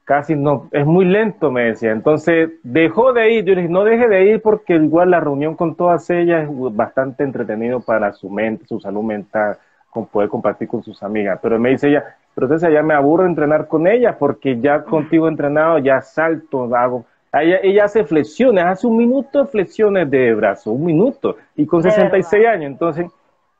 [0.04, 1.92] casi no, es muy lento, me decía.
[1.92, 5.54] Entonces dejó de ir, yo le dije, no deje de ir porque igual la reunión
[5.54, 9.58] con todas ellas es bastante entretenido para su mente, su salud mental,
[9.90, 11.38] con poder compartir con sus amigas.
[11.42, 15.28] Pero me dice ella, pero entonces ya me aburro entrenar con ella porque ya contigo
[15.28, 17.04] entrenado, ya salto, hago.
[17.30, 21.82] Ella, ella hace flexiones, hace un minuto de flexiones de brazo, un minuto, y con
[21.82, 22.70] 66 años.
[22.70, 23.10] Entonces,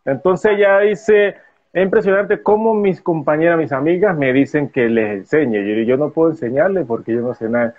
[0.06, 1.36] entonces ella dice,
[1.72, 5.64] es impresionante cómo mis compañeras, mis amigas me dicen que les enseñe.
[5.64, 7.74] Yo, yo no puedo enseñarle porque yo no sé nada.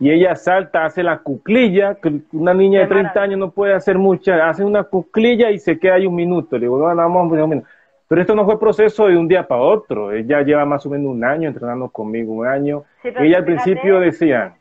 [0.00, 3.96] Y ella salta, hace la cuclilla, que una niña de 30 años no puede hacer
[3.96, 6.56] mucha, hace una cuclilla y se queda ahí un minuto.
[6.56, 7.68] Le digo, no, vamos un minuto.
[8.08, 10.12] Pero esto no fue proceso de un día para otro.
[10.12, 12.84] Ella lleva más o menos un año entrenando conmigo, un año.
[13.02, 14.54] ella al principio decía,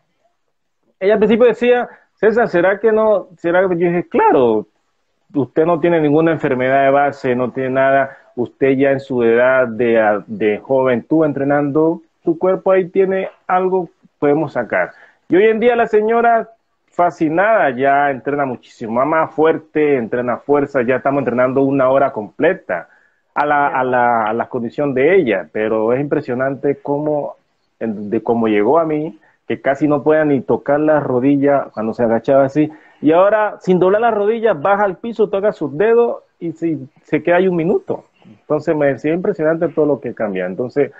[0.99, 3.29] ella al principio decía, César, ¿será que no?
[3.37, 4.67] ¿Será que yo dije, claro,
[5.33, 9.67] usted no tiene ninguna enfermedad de base, no tiene nada usted ya en su edad
[9.67, 14.91] de, de juventud entrenando, su cuerpo ahí tiene algo, podemos sacar.
[15.29, 16.49] Y hoy en día la señora
[16.93, 22.87] fascinada ya entrena muchísimo más fuerte, entrena fuerza, ya estamos entrenando una hora completa
[23.33, 27.35] a la, a la, condición de ella, pero es impresionante cómo,
[27.79, 29.17] de cómo llegó a mí,
[29.47, 32.71] que casi no pueda ni tocar la rodilla cuando se agachaba así,
[33.01, 37.23] y ahora sin doblar las rodillas baja al piso, toca sus dedos y se, se
[37.23, 38.05] queda ahí un minuto.
[38.25, 40.45] Entonces me decía impresionante todo lo que cambia.
[40.45, 40.91] Entonces,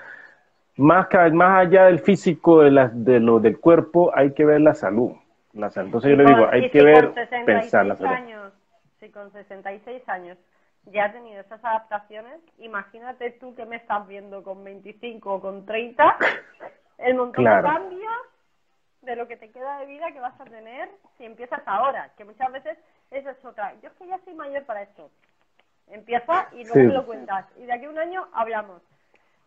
[0.78, 4.76] más, más allá del físico, de, la, de lo del cuerpo, hay que ver la
[4.76, 5.12] salud.
[5.54, 7.14] La Entonces yo le digo, hay que ver,
[7.46, 8.12] pensar la salud.
[8.12, 8.54] Años,
[9.00, 10.38] si con 66 años
[10.86, 15.66] ya has tenido esas adaptaciones, imagínate tú que me estás viendo con 25 o con
[15.66, 16.18] 30,
[16.98, 18.14] el montón de cambios
[19.04, 22.26] de lo que te queda de vida que vas a tener si empiezas ahora, que
[22.26, 22.78] muchas veces
[23.12, 23.74] eso es otra.
[23.82, 25.12] Yo es que ya soy mayor para esto.
[25.88, 27.46] Empieza y luego me lo cuentas.
[27.58, 28.82] Y de aquí a un año hablamos.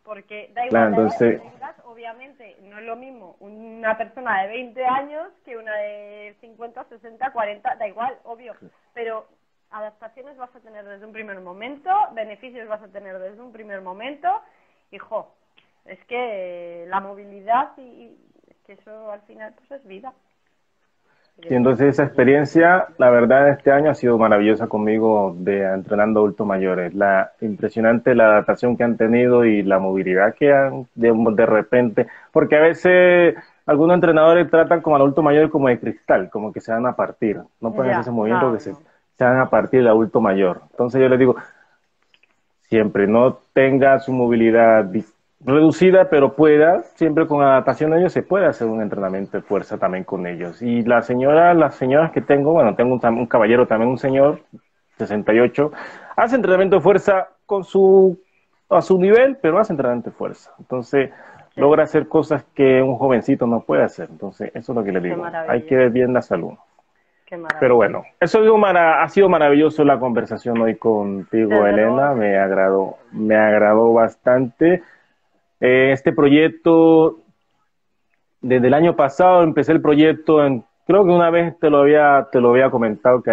[0.04, 1.42] Porque da igual, entonces...
[1.84, 7.32] obviamente no es lo mismo una persona de 20 años que una de 50, 60,
[7.32, 8.54] 40, da igual, obvio.
[8.94, 9.26] Pero
[9.70, 13.80] adaptaciones vas a tener desde un primer momento, beneficios vas a tener desde un primer
[13.80, 14.28] momento.
[14.92, 15.34] Hijo,
[15.84, 18.16] es que la movilidad y,
[18.64, 20.12] que eso al final pues es vida.
[21.38, 26.46] Y entonces esa experiencia, la verdad, este año ha sido maravillosa conmigo de entrenando adultos
[26.46, 26.94] mayores.
[26.94, 32.06] La impresionante la adaptación que han tenido y la movilidad que han de, de repente,
[32.32, 36.60] porque a veces algunos entrenadores tratan como al adulto mayor como de cristal, como que
[36.60, 37.40] se van a partir.
[37.60, 38.74] No pueden hacer ese movimiento que se,
[39.16, 40.62] se van a partir del adulto mayor.
[40.70, 41.36] Entonces yo les digo,
[42.62, 44.84] siempre no tenga su movilidad
[45.46, 49.78] reducida, pero pueda, siempre con adaptación a ellos, se puede hacer un entrenamiento de fuerza
[49.78, 50.60] también con ellos.
[50.60, 54.40] Y la señora, las señoras que tengo, bueno, tengo un, caballero también, un señor,
[54.98, 55.70] 68,
[56.16, 58.18] hace entrenamiento de fuerza con su,
[58.68, 60.50] a su nivel, pero hace entrenamiento de fuerza.
[60.58, 61.10] Entonces,
[61.54, 64.08] logra hacer cosas que un jovencito no puede hacer.
[64.10, 65.24] Entonces, eso es lo que le digo.
[65.48, 66.54] Hay que ver bien la salud.
[67.58, 72.14] Pero bueno, eso ha sido maravilloso la conversación hoy contigo, Elena.
[72.14, 74.82] Me agradó, me agradó bastante.
[75.60, 77.20] Eh, este proyecto,
[78.40, 82.28] desde el año pasado empecé el proyecto, en, creo que una vez te lo había,
[82.30, 83.32] te lo había comentado, que,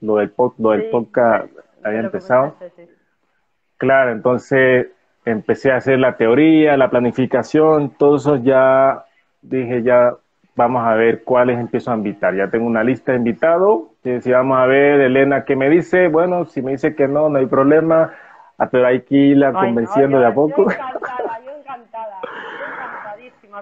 [0.00, 1.50] lo del, lo del podcast
[1.82, 2.54] había empezado.
[3.76, 4.88] Claro, entonces
[5.24, 9.04] empecé a hacer la teoría, la planificación, todo eso ya
[9.42, 10.14] dije, ya
[10.54, 12.34] vamos a ver cuáles empiezo a invitar.
[12.34, 16.08] Ya tengo una lista de invitados, si vamos a ver, Elena, ¿qué me dice?
[16.08, 18.12] Bueno, si me dice que no, no hay problema,
[18.64, 20.66] ah, pero hay que irla convenciendo de a poco.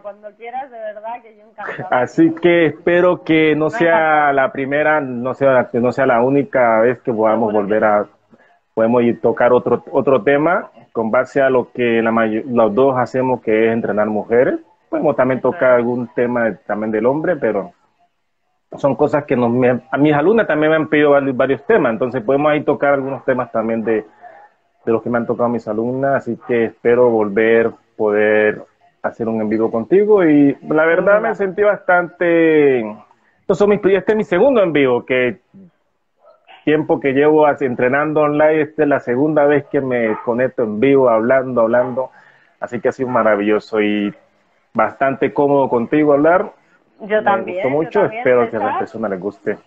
[0.02, 2.02] cuando quieras, de verdad que yo encantada.
[2.02, 7.00] Así que espero que no sea la primera, no sea, no sea la única vez
[7.00, 8.06] que podamos volver a,
[8.74, 12.12] podemos ir tocar otro, otro tema con base a lo que la
[12.46, 14.60] los dos hacemos, que es entrenar mujeres.
[14.88, 17.72] Podemos también tocar algún tema también del hombre, pero
[18.76, 19.50] son cosas que nos,
[19.90, 23.50] a mis alumnas también me han pedido varios, temas, entonces podemos ahí tocar algunos temas
[23.50, 24.04] también de,
[24.88, 28.62] de los que me han tocado mis alumnas, así que espero volver, poder
[29.02, 32.82] hacer un en vivo contigo y la verdad me sentí bastante...
[33.46, 35.40] Mis, este es mi segundo en vivo, que
[36.64, 41.10] tiempo que llevo entrenando online, esta es la segunda vez que me conecto en vivo,
[41.10, 42.10] hablando, hablando,
[42.58, 44.14] así que ha sido maravilloso y
[44.72, 46.52] bastante cómodo contigo hablar.
[47.02, 47.58] Yo también.
[47.58, 49.58] Me gustó mucho, espero que a las personas les guste.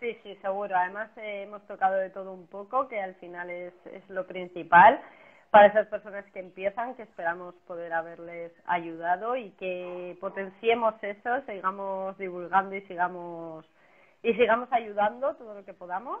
[0.00, 0.76] Sí, sí, seguro.
[0.76, 5.00] Además eh, hemos tocado de todo un poco, que al final es, es lo principal
[5.50, 12.16] para esas personas que empiezan, que esperamos poder haberles ayudado y que potenciemos eso, sigamos
[12.18, 13.64] divulgando y sigamos
[14.22, 16.20] y sigamos ayudando todo lo que podamos.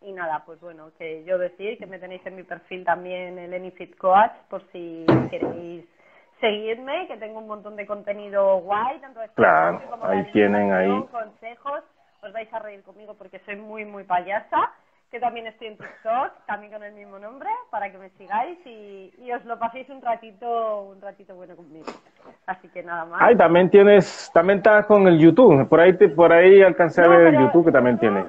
[0.00, 3.52] Y nada, pues bueno, que yo decir que me tenéis en mi perfil también el
[3.52, 5.86] Enifit Coach por si queréis
[6.40, 11.02] seguidme, que tengo un montón de contenido guay, tanto de claro, como ahí tienen ahí
[11.10, 11.84] consejos,
[12.24, 14.72] os vais a reír conmigo porque soy muy, muy payasa,
[15.10, 19.12] que también estoy en TikTok, también con el mismo nombre, para que me sigáis y,
[19.18, 21.86] y os lo paséis un ratito, un ratito bueno conmigo.
[22.46, 23.20] Así que nada más.
[23.22, 27.08] Ay, también tienes, también estás con el YouTube, por ahí, te, por ahí alcancé a
[27.08, 28.26] ver el YouTube que también tienes.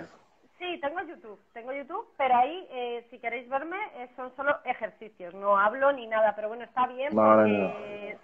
[0.59, 5.33] Sí, tengo YouTube, tengo YouTube, pero ahí, eh, si queréis verme, eh, son solo ejercicios,
[5.33, 8.17] no hablo ni nada, pero bueno, está bien porque eh,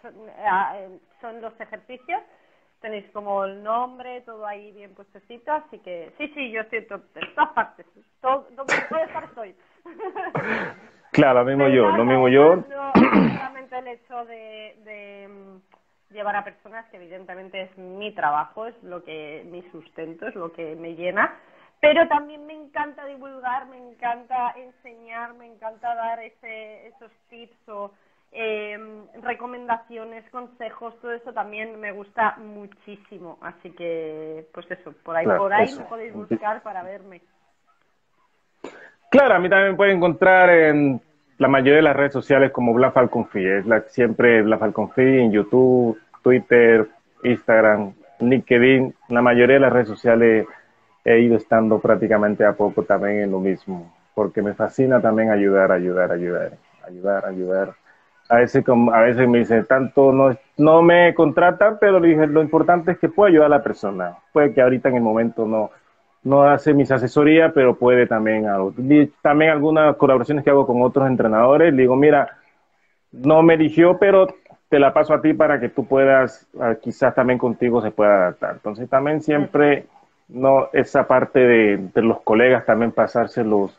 [1.21, 2.21] son, los ejercicios
[2.81, 6.87] tenéis como el nombre, todo ahí bien puestecito, así que sí, sí, yo estoy en
[6.87, 7.85] todas partes,
[8.19, 9.55] todo, donde puede estar estoy.
[11.11, 12.63] Claro, lo mismo yo, lo mismo yo.
[12.93, 18.81] Solamente el hecho de, de, mm, llevar a personas, que evidentemente es mi trabajo, es
[18.81, 21.35] lo que mi sustento, es lo que me llena,
[21.81, 27.91] pero también me encanta divulgar, me encanta enseñar, me encanta dar ese, esos tips o
[28.31, 28.77] eh,
[29.21, 33.37] recomendaciones, consejos, todo eso también me gusta muchísimo.
[33.41, 37.21] Así que, pues eso, por ahí, por ahí me podéis buscar para verme.
[39.09, 41.01] Claro, a mí también me pueden encontrar en
[41.37, 43.45] la mayoría de las redes sociales como Bla Falconfi.
[43.45, 46.87] Es la, siempre Bla Falconfi en YouTube, Twitter,
[47.23, 48.95] Instagram, LinkedIn.
[49.09, 50.47] La mayoría de las redes sociales
[51.03, 55.71] he ido estando prácticamente a poco también en lo mismo, porque me fascina también ayudar,
[55.71, 56.53] ayudar, ayudar,
[56.87, 57.80] ayudar, ayudar.
[58.31, 62.93] A veces, a veces me dice, tanto no, no me contratan, pero dije, lo importante
[62.93, 64.17] es que pueda ayudar a la persona.
[64.31, 65.69] Puede que ahorita en el momento no,
[66.23, 68.73] no hace mis asesorías, pero puede también algo.
[69.21, 72.37] También algunas colaboraciones que hago con otros entrenadores, digo, mira,
[73.11, 74.27] no me eligió, pero
[74.69, 78.15] te la paso a ti para que tú puedas, ah, quizás también contigo se pueda
[78.15, 78.53] adaptar.
[78.53, 79.87] Entonces también siempre
[80.29, 83.77] no esa parte de, los colegas también pasarse los,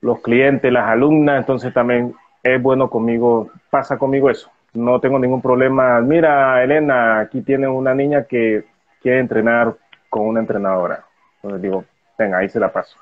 [0.00, 4.50] los clientes, las alumnas, entonces también es bueno conmigo, pasa conmigo eso.
[4.74, 6.00] No tengo ningún problema.
[6.00, 8.64] Mira, Elena, aquí tiene una niña que
[9.02, 9.74] quiere entrenar
[10.08, 11.04] con una entrenadora.
[11.36, 11.84] Entonces digo,
[12.18, 12.96] venga, ahí se la paso.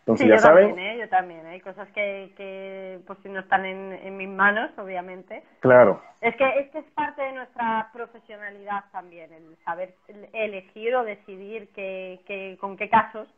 [0.00, 0.68] Entonces, ya yo saben.
[0.68, 0.98] También, ¿eh?
[1.00, 5.42] Yo también, hay cosas que, que pues si no están en, en mis manos, obviamente.
[5.60, 6.02] Claro.
[6.20, 9.94] Es que, es que es parte de nuestra profesionalidad también, el saber
[10.34, 13.28] elegir o decidir que, que, con qué casos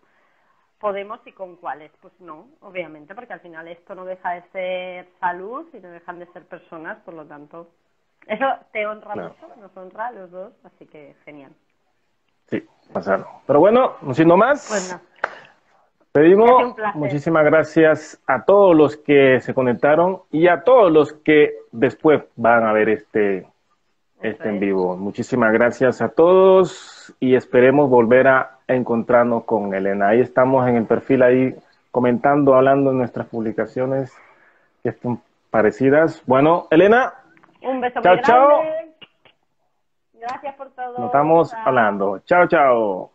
[0.81, 1.90] podemos y con cuáles.
[2.01, 6.19] Pues no, obviamente, porque al final esto no deja de ser salud y no dejan
[6.19, 7.69] de ser personas, por lo tanto,
[8.27, 11.53] eso te honra mucho, nos honra a los dos, así que genial.
[12.47, 13.27] Sí, pasarlo.
[13.47, 14.69] Pero bueno, no siendo más.
[14.69, 15.01] Bueno.
[16.12, 22.23] Pedimos muchísimas gracias a todos los que se conectaron y a todos los que después
[22.36, 23.47] van a ver este,
[24.23, 24.97] este en vivo.
[24.97, 30.09] Muchísimas gracias a todos y esperemos volver a encontrarnos con Elena.
[30.09, 31.55] Ahí estamos en el perfil ahí
[31.90, 34.12] comentando, hablando en nuestras publicaciones
[34.82, 35.20] que están
[35.51, 36.22] parecidas.
[36.26, 37.14] Bueno, Elena.
[37.62, 38.62] Un beso chao, chao.
[40.14, 40.98] Gracias por todo.
[40.98, 42.18] Nos estamos hablando.
[42.20, 43.10] Chao, chao.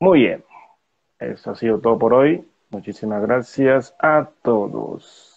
[0.00, 0.44] Muy bien.
[1.18, 2.48] Eso ha sido todo por hoy.
[2.70, 5.27] Muchísimas gracias a todos.